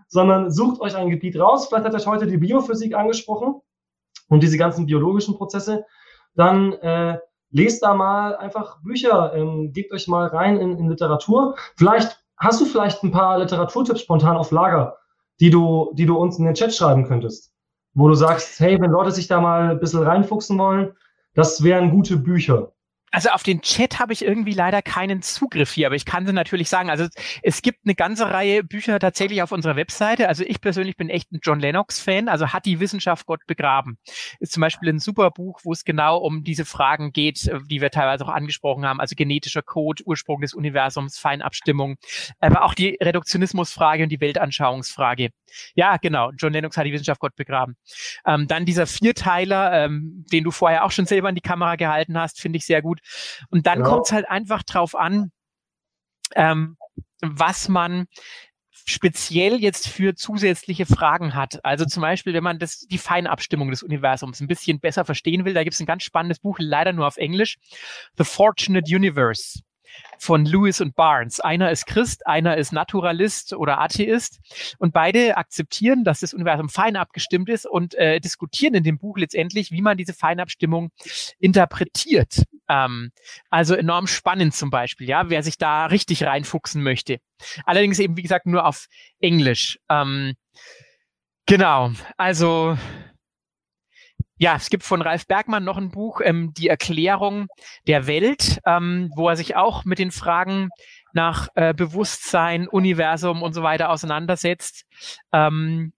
sondern 0.08 0.52
sucht 0.52 0.80
euch 0.82 0.96
ein 0.96 1.10
Gebiet 1.10 1.38
raus. 1.40 1.68
Vielleicht 1.68 1.86
hat 1.86 1.96
euch 1.96 2.06
heute 2.06 2.28
die 2.28 2.38
Biophysik 2.38 2.94
angesprochen 2.94 3.60
und 4.30 4.44
diese 4.44 4.60
ganzen 4.60 4.86
biologischen 4.86 5.36
Prozesse. 5.36 5.84
Dann 6.36 6.74
äh, 6.74 7.18
lest 7.50 7.82
da 7.82 7.96
mal 7.96 8.36
einfach 8.36 8.80
Bücher, 8.84 9.34
ähm, 9.34 9.74
gebt 9.74 9.92
euch 9.92 10.08
mal 10.08 10.28
rein 10.28 10.58
in, 10.58 10.78
in 10.78 10.88
Literatur. 10.88 11.56
Vielleicht 11.78 12.24
hast 12.38 12.62
du 12.62 12.66
vielleicht 12.66 13.02
ein 13.02 13.12
paar 13.12 13.40
Literaturtipps 13.40 14.02
spontan 14.02 14.38
auf 14.38 14.52
Lager, 14.52 14.96
die 15.40 15.50
du, 15.50 15.92
die 15.96 16.06
du 16.06 16.18
uns 16.18 16.38
in 16.38 16.46
den 16.46 16.54
Chat 16.54 16.76
schreiben 16.76 17.08
könntest, 17.08 17.52
wo 17.96 18.08
du 18.08 18.14
sagst, 18.14 18.60
hey, 18.60 18.80
wenn 18.80 18.92
Leute 18.92 19.12
sich 19.12 19.28
da 19.28 19.42
mal 19.42 19.72
ein 19.72 19.80
bisschen 19.80 20.04
reinfuchsen 20.04 20.60
wollen, 20.60 20.94
das 21.34 21.64
wären 21.64 21.90
gute 21.90 22.18
Bücher. 22.18 22.74
Also 23.12 23.30
auf 23.30 23.44
den 23.44 23.62
Chat 23.62 24.00
habe 24.00 24.14
ich 24.14 24.24
irgendwie 24.24 24.54
leider 24.54 24.82
keinen 24.82 25.22
Zugriff 25.22 25.72
hier, 25.72 25.88
aber 25.88 25.96
ich 25.96 26.06
kann 26.06 26.26
sie 26.26 26.32
natürlich 26.32 26.70
sagen. 26.70 26.90
Also 26.90 27.08
es 27.44 27.62
gibt 27.62 27.80
eine 27.86 27.94
ganze 27.94 28.30
Reihe 28.32 28.64
Bücher 28.64 29.00
tatsächlich 29.00 29.42
auf 29.42 29.52
unserer 29.52 29.76
Webseite. 29.76 30.30
Also 30.30 30.46
ich 30.46 30.62
persönlich 30.62 30.96
bin 30.96 31.10
echt 31.10 31.32
ein 31.32 31.40
John 31.44 31.60
Lennox-Fan. 31.60 32.30
Also 32.30 32.54
hat 32.54 32.66
die 32.66 32.80
Wissenschaft 32.80 33.26
Gott 33.26 33.42
begraben. 33.48 33.98
Ist 34.40 34.54
zum 34.54 34.62
Beispiel 34.62 34.90
ein 34.90 35.00
super 35.00 35.30
Buch, 35.30 35.60
wo 35.64 35.74
es 35.74 35.84
genau 35.84 36.18
um 36.18 36.44
diese 36.44 36.64
Fragen 36.64 37.12
geht, 37.12 37.48
äh, 37.48 37.60
die 37.70 37.82
wir 37.82 37.92
teilweise 37.92 38.26
auch 38.26 38.30
angesprochen 38.30 38.86
haben. 38.86 39.02
Also 39.02 39.16
genetischer 39.16 39.62
Code, 39.62 40.04
Ursprung 40.06 40.40
des 40.40 40.54
Universums, 40.54 41.20
Feinabstimmung, 41.20 41.98
aber 42.40 42.64
auch 42.64 42.74
die 42.74 42.98
Reduktionismusfrage 43.02 44.04
und 44.04 44.10
die 44.10 44.22
Weltanschauungsfrage. 44.22 45.32
Ja, 45.76 45.98
genau. 45.98 46.32
John 46.38 46.54
Lennox 46.54 46.78
hat 46.78 46.86
die 46.86 46.94
Wissenschaft 46.94 47.20
Gott 47.20 47.36
begraben. 47.36 47.76
Ähm, 48.26 48.48
dann 48.48 48.66
dieser 48.66 48.88
Vierteiler, 48.88 49.86
ähm, 49.86 50.26
den 50.32 50.46
du 50.46 50.52
vorher 50.52 50.86
auch 50.86 50.92
schon 50.92 51.06
selber 51.06 51.30
in 51.30 51.36
die 51.36 51.42
Kamera 51.42 51.76
gehalten 51.76 52.18
hast, 52.18 52.40
finde 52.40 52.58
ich 52.58 52.66
sehr 52.66 52.82
gut. 52.82 53.01
Und 53.50 53.68
dann 53.68 53.80
genau. 53.80 53.90
kommt 53.90 54.06
es 54.08 54.12
halt 54.12 54.30
einfach 54.30 54.64
drauf 54.64 54.96
an, 54.96 55.32
ähm, 56.36 56.78
was 57.22 57.68
man 57.68 58.08
speziell 58.86 59.60
jetzt 59.62 59.88
für 59.88 60.16
zusätzliche 60.16 60.86
Fragen 60.86 61.36
hat. 61.36 61.64
Also 61.64 61.86
zum 61.86 62.02
Beispiel, 62.02 62.34
wenn 62.34 62.44
man 62.44 62.60
das, 62.60 62.80
die 62.80 62.98
Feinabstimmung 62.98 63.70
des 63.70 63.84
Universums 63.84 64.42
ein 64.42 64.48
bisschen 64.48 64.80
besser 64.80 65.06
verstehen 65.06 65.46
will, 65.46 65.54
da 65.54 65.64
gibt 65.64 65.76
es 65.76 65.80
ein 65.80 65.86
ganz 65.86 66.04
spannendes 66.04 66.40
Buch, 66.40 66.58
leider 66.60 66.94
nur 66.94 67.08
auf 67.08 67.18
Englisch, 67.18 67.58
The 68.18 68.24
Fortunate 68.24 68.94
Universe 68.94 69.62
von 70.18 70.46
Lewis 70.46 70.82
und 70.82 70.96
Barnes. 70.96 71.40
Einer 71.40 71.72
ist 71.72 71.86
Christ, 71.88 72.28
einer 72.28 72.58
ist 72.58 72.72
Naturalist 72.72 73.54
oder 73.54 73.80
Atheist 73.80 74.40
und 74.78 74.94
beide 74.94 75.38
akzeptieren, 75.38 76.04
dass 76.04 76.20
das 76.20 76.34
Universum 76.34 76.70
fein 76.70 76.96
abgestimmt 76.96 77.50
ist 77.50 77.66
und 77.66 77.96
äh, 77.96 78.20
diskutieren 78.20 78.76
in 78.76 78.84
dem 78.84 78.98
Buch 78.98 79.18
letztendlich, 79.18 79.72
wie 79.72 79.82
man 79.82 79.98
diese 79.98 80.14
Feinabstimmung 80.14 80.92
interpretiert. 81.40 82.44
Ähm, 82.70 83.12
also 83.50 83.76
enorm 83.76 84.08
spannend 84.08 84.54
zum 84.54 84.70
Beispiel, 84.70 85.08
ja, 85.08 85.30
wer 85.30 85.44
sich 85.44 85.58
da 85.58 85.88
richtig 85.88 86.24
reinfuchsen 86.24 86.84
möchte. 86.84 87.20
Allerdings 87.66 88.00
eben, 88.00 88.16
wie 88.16 88.22
gesagt, 88.22 88.46
nur 88.46 88.66
auf 88.66 88.88
Englisch. 89.20 89.80
Ähm, 89.90 90.36
genau, 91.46 91.92
also 92.18 92.78
ja, 94.42 94.56
es 94.56 94.72
gibt 94.72 94.84
von 94.84 95.04
Ralf 95.04 95.28
Bergmann 95.28 95.64
noch 95.64 95.78
ein 95.78 95.92
Buch, 95.92 96.20
ähm, 96.24 96.52
Die 96.58 96.68
Erklärung 96.68 97.46
der 97.86 98.08
Welt, 98.08 98.60
ähm, 98.66 99.12
wo 99.16 99.30
er 99.30 99.36
sich 99.36 99.56
auch 99.56 99.86
mit 99.86 100.00
den 100.00 100.10
Fragen 100.10 100.70
nach 101.14 101.50
äh, 101.54 101.76
Bewusstsein, 101.76 102.68
Universum 102.68 103.44
und 103.44 103.54
so 103.54 103.62
weiter 103.62 103.92
auseinandersetzt. 103.92 104.86
Ähm, 105.32 105.94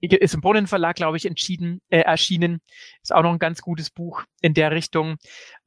ist 0.00 0.34
im 0.34 0.40
Brunnen 0.40 0.66
Verlag, 0.66 0.96
glaube 0.96 1.16
ich, 1.16 1.26
entschieden, 1.26 1.80
äh, 1.88 2.00
erschienen. 2.00 2.60
Ist 3.02 3.12
auch 3.12 3.22
noch 3.22 3.32
ein 3.32 3.38
ganz 3.38 3.60
gutes 3.60 3.90
Buch 3.90 4.24
in 4.40 4.54
der 4.54 4.70
Richtung. 4.70 5.16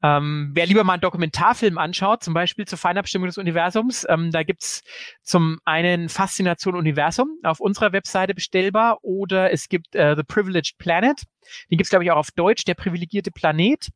Ähm, 0.02 0.52
wer 0.54 0.66
lieber 0.66 0.84
mal 0.84 0.94
einen 0.94 1.02
Dokumentarfilm 1.02 1.78
anschaut, 1.78 2.22
zum 2.22 2.34
Beispiel 2.34 2.66
zur 2.66 2.78
Feinabstimmung 2.78 3.26
des 3.26 3.38
Universums, 3.38 4.06
ähm, 4.08 4.30
da 4.30 4.42
gibt's 4.42 4.82
zum 5.22 5.58
einen 5.64 6.08
Faszination 6.08 6.74
Universum 6.74 7.38
auf 7.42 7.60
unserer 7.60 7.92
Webseite 7.92 8.34
bestellbar 8.34 8.98
oder 9.02 9.52
es 9.52 9.68
gibt 9.68 9.94
äh, 9.94 10.16
The 10.16 10.22
Privileged 10.22 10.78
Planet. 10.78 11.22
Den 11.70 11.78
gibt's 11.78 11.90
glaube 11.90 12.04
ich, 12.04 12.10
auch 12.10 12.16
auf 12.16 12.30
Deutsch, 12.30 12.64
der 12.64 12.74
privilegierte 12.74 13.30
Planet. 13.30 13.88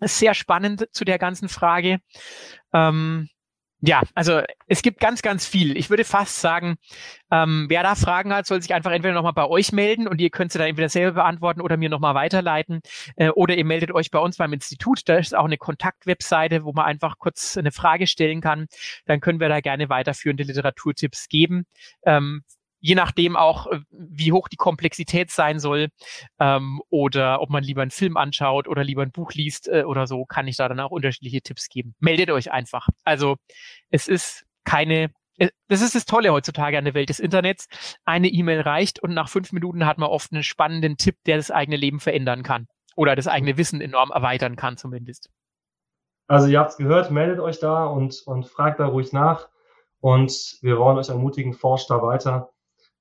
Ist 0.00 0.18
sehr 0.18 0.34
spannend 0.34 0.86
zu 0.92 1.04
der 1.04 1.18
ganzen 1.18 1.48
Frage. 1.48 1.98
Ähm, 2.72 3.28
ja, 3.80 4.02
also 4.14 4.42
es 4.66 4.82
gibt 4.82 4.98
ganz, 4.98 5.22
ganz 5.22 5.46
viel. 5.46 5.76
Ich 5.76 5.88
würde 5.88 6.04
fast 6.04 6.40
sagen, 6.40 6.76
ähm, 7.30 7.66
wer 7.68 7.84
da 7.84 7.94
Fragen 7.94 8.34
hat, 8.34 8.46
soll 8.46 8.60
sich 8.60 8.74
einfach 8.74 8.90
entweder 8.90 9.14
nochmal 9.14 9.34
bei 9.34 9.46
euch 9.46 9.70
melden 9.70 10.08
und 10.08 10.20
ihr 10.20 10.30
könnt 10.30 10.50
sie 10.50 10.58
dann 10.58 10.68
entweder 10.68 10.88
selber 10.88 11.12
beantworten 11.12 11.60
oder 11.60 11.76
mir 11.76 11.88
nochmal 11.88 12.16
weiterleiten. 12.16 12.80
Äh, 13.16 13.30
oder 13.30 13.56
ihr 13.56 13.64
meldet 13.64 13.92
euch 13.92 14.10
bei 14.10 14.18
uns 14.18 14.36
beim 14.36 14.52
Institut. 14.52 15.02
Da 15.08 15.16
ist 15.18 15.36
auch 15.36 15.44
eine 15.44 15.58
Kontaktwebseite, 15.58 16.64
wo 16.64 16.72
man 16.72 16.86
einfach 16.86 17.18
kurz 17.18 17.56
eine 17.56 17.70
Frage 17.70 18.08
stellen 18.08 18.40
kann. 18.40 18.66
Dann 19.06 19.20
können 19.20 19.38
wir 19.38 19.48
da 19.48 19.60
gerne 19.60 19.88
weiterführende 19.88 20.42
Literaturtipps 20.42 21.28
geben. 21.28 21.64
Ähm, 22.04 22.42
je 22.80 22.94
nachdem 22.94 23.36
auch, 23.36 23.66
äh, 23.66 23.80
wie 23.90 24.32
hoch 24.32 24.48
die 24.48 24.56
Komplexität 24.56 25.30
sein 25.30 25.58
soll 25.58 25.88
ähm, 26.38 26.80
oder 26.90 27.40
ob 27.40 27.50
man 27.50 27.62
lieber 27.64 27.82
einen 27.82 27.90
Film 27.90 28.16
anschaut 28.16 28.68
oder 28.68 28.84
lieber 28.84 29.02
ein 29.02 29.12
Buch 29.12 29.32
liest 29.32 29.68
äh, 29.68 29.84
oder 29.84 30.06
so, 30.06 30.24
kann 30.24 30.48
ich 30.48 30.56
da 30.56 30.68
dann 30.68 30.80
auch 30.80 30.90
unterschiedliche 30.90 31.42
Tipps 31.42 31.68
geben. 31.68 31.94
Meldet 31.98 32.30
euch 32.30 32.50
einfach. 32.52 32.88
Also 33.04 33.36
es 33.90 34.08
ist 34.08 34.44
keine, 34.64 35.10
äh, 35.38 35.48
das 35.68 35.82
ist 35.82 35.94
das 35.94 36.04
Tolle 36.04 36.32
heutzutage 36.32 36.78
an 36.78 36.84
der 36.84 36.94
Welt 36.94 37.08
des 37.08 37.20
Internets. 37.20 37.66
Eine 38.04 38.28
E-Mail 38.28 38.60
reicht 38.60 39.00
und 39.02 39.14
nach 39.14 39.28
fünf 39.28 39.52
Minuten 39.52 39.86
hat 39.86 39.98
man 39.98 40.08
oft 40.08 40.32
einen 40.32 40.42
spannenden 40.42 40.96
Tipp, 40.96 41.16
der 41.26 41.36
das 41.36 41.50
eigene 41.50 41.76
Leben 41.76 42.00
verändern 42.00 42.42
kann 42.42 42.66
oder 42.96 43.16
das 43.16 43.28
eigene 43.28 43.56
Wissen 43.56 43.80
enorm 43.80 44.10
erweitern 44.10 44.56
kann 44.56 44.76
zumindest. 44.76 45.30
Also 46.26 46.46
ihr 46.46 46.58
habt 46.60 46.72
es 46.72 46.76
gehört, 46.76 47.10
meldet 47.10 47.40
euch 47.40 47.58
da 47.58 47.86
und, 47.86 48.22
und 48.26 48.46
fragt 48.46 48.80
da 48.80 48.86
ruhig 48.86 49.12
nach. 49.12 49.48
Und 50.00 50.58
wir 50.60 50.78
wollen 50.78 50.98
euch 50.98 51.08
ermutigen, 51.08 51.54
forscht 51.54 51.90
da 51.90 52.02
weiter 52.02 52.50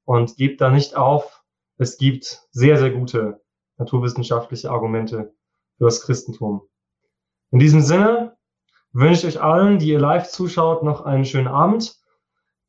und 0.07 0.37
gebt 0.37 0.61
da 0.61 0.69
nicht 0.69 0.95
auf. 0.95 1.43
Es 1.77 1.97
gibt 1.97 2.47
sehr, 2.51 2.77
sehr 2.77 2.91
gute 2.91 3.41
naturwissenschaftliche 3.77 4.71
Argumente 4.71 5.33
für 5.77 5.83
das 5.83 6.01
Christentum. 6.01 6.61
In 7.51 7.59
diesem 7.59 7.81
Sinne 7.81 8.37
wünsche 8.93 9.27
ich 9.27 9.35
euch 9.35 9.43
allen, 9.43 9.79
die 9.79 9.89
ihr 9.89 9.99
live 9.99 10.29
zuschaut, 10.29 10.81
noch 10.81 11.01
einen 11.01 11.25
schönen 11.25 11.49
Abend. 11.49 11.97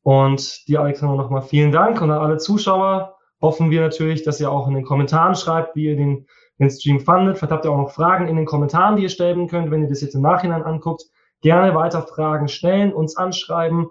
Und 0.03 0.67
dir, 0.67 0.81
Alexander, 0.81 1.15
nochmal 1.15 1.41
vielen 1.41 1.71
Dank. 1.71 2.01
Und 2.01 2.11
an 2.11 2.19
alle 2.19 2.37
Zuschauer 2.37 3.17
hoffen 3.41 3.71
wir 3.71 3.81
natürlich, 3.81 4.23
dass 4.23 4.41
ihr 4.41 4.51
auch 4.51 4.67
in 4.67 4.73
den 4.73 4.85
Kommentaren 4.85 5.35
schreibt, 5.35 5.77
wie 5.77 5.85
ihr 5.85 5.95
den, 5.95 6.27
den 6.59 6.69
Stream 6.69 6.99
fandet. 6.99 7.37
Vielleicht 7.37 7.53
habt 7.53 7.65
ihr 7.65 7.71
auch 7.71 7.77
noch 7.77 7.91
Fragen 7.91 8.27
in 8.27 8.35
den 8.35 8.45
Kommentaren, 8.45 8.97
die 8.97 9.03
ihr 9.03 9.09
stellen 9.09 9.47
könnt, 9.47 9.71
wenn 9.71 9.81
ihr 9.81 9.89
das 9.89 10.01
jetzt 10.01 10.15
im 10.15 10.21
Nachhinein 10.21 10.63
anguckt. 10.63 11.05
Gerne 11.41 11.73
weiter 11.73 12.01
Fragen 12.01 12.49
stellen, 12.49 12.93
uns 12.93 13.15
anschreiben 13.15 13.87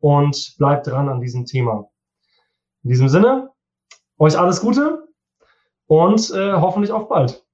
und 0.00 0.54
bleibt 0.58 0.86
dran 0.86 1.08
an 1.08 1.22
diesem 1.22 1.46
Thema. 1.46 1.89
In 2.82 2.90
diesem 2.90 3.08
Sinne, 3.08 3.50
euch 4.18 4.38
alles 4.38 4.60
Gute 4.60 5.08
und 5.86 6.30
äh, 6.30 6.52
hoffentlich 6.52 6.92
auf 6.92 7.08
bald. 7.08 7.44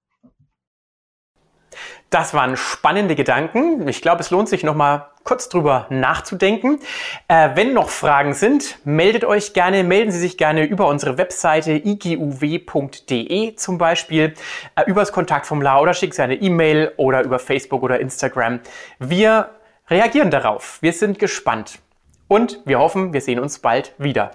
Das 2.11 2.35
waren 2.35 2.57
spannende 2.57 3.17
Gedanken. 3.17 3.89
Ich 3.89 4.01
glaube, 4.01 4.21
es 4.21 4.31
lohnt 4.31 4.49
sich 4.49 4.63
noch 4.63 4.77
mal 4.77 5.11
kurz 5.25 5.49
drüber 5.49 5.87
nachzudenken. 5.91 6.79
Äh, 7.27 7.51
wenn 7.55 7.75
noch 7.75 7.89
Fragen 7.89 8.33
sind, 8.33 8.79
meldet 8.85 9.25
euch 9.25 9.55
gerne, 9.55 9.83
melden 9.83 10.13
Sie 10.13 10.21
sich 10.21 10.39
gerne 10.39 10.65
über 10.65 10.87
unsere 10.87 11.19
Webseite 11.19 11.73
iguw.de 11.73 13.57
zum 13.57 13.79
Beispiel, 13.79 14.35
äh, 14.77 14.85
übers 14.87 15.11
Kontaktformular 15.11 15.83
oder 15.83 15.95
schickt 15.95 16.15
Sie 16.15 16.23
eine 16.23 16.37
E-Mail 16.37 16.93
oder 16.97 17.25
über 17.25 17.41
Facebook 17.41 17.83
oder 17.83 17.99
Instagram. 17.99 18.61
Wir 19.01 19.51
reagieren 19.89 20.31
darauf. 20.31 20.79
Wir 20.81 20.93
sind 20.93 21.19
gespannt 21.19 21.81
und 22.29 22.61
wir 22.65 22.79
hoffen, 22.79 23.13
wir 23.13 23.21
sehen 23.21 23.41
uns 23.41 23.59
bald 23.59 23.95
wieder. 23.99 24.31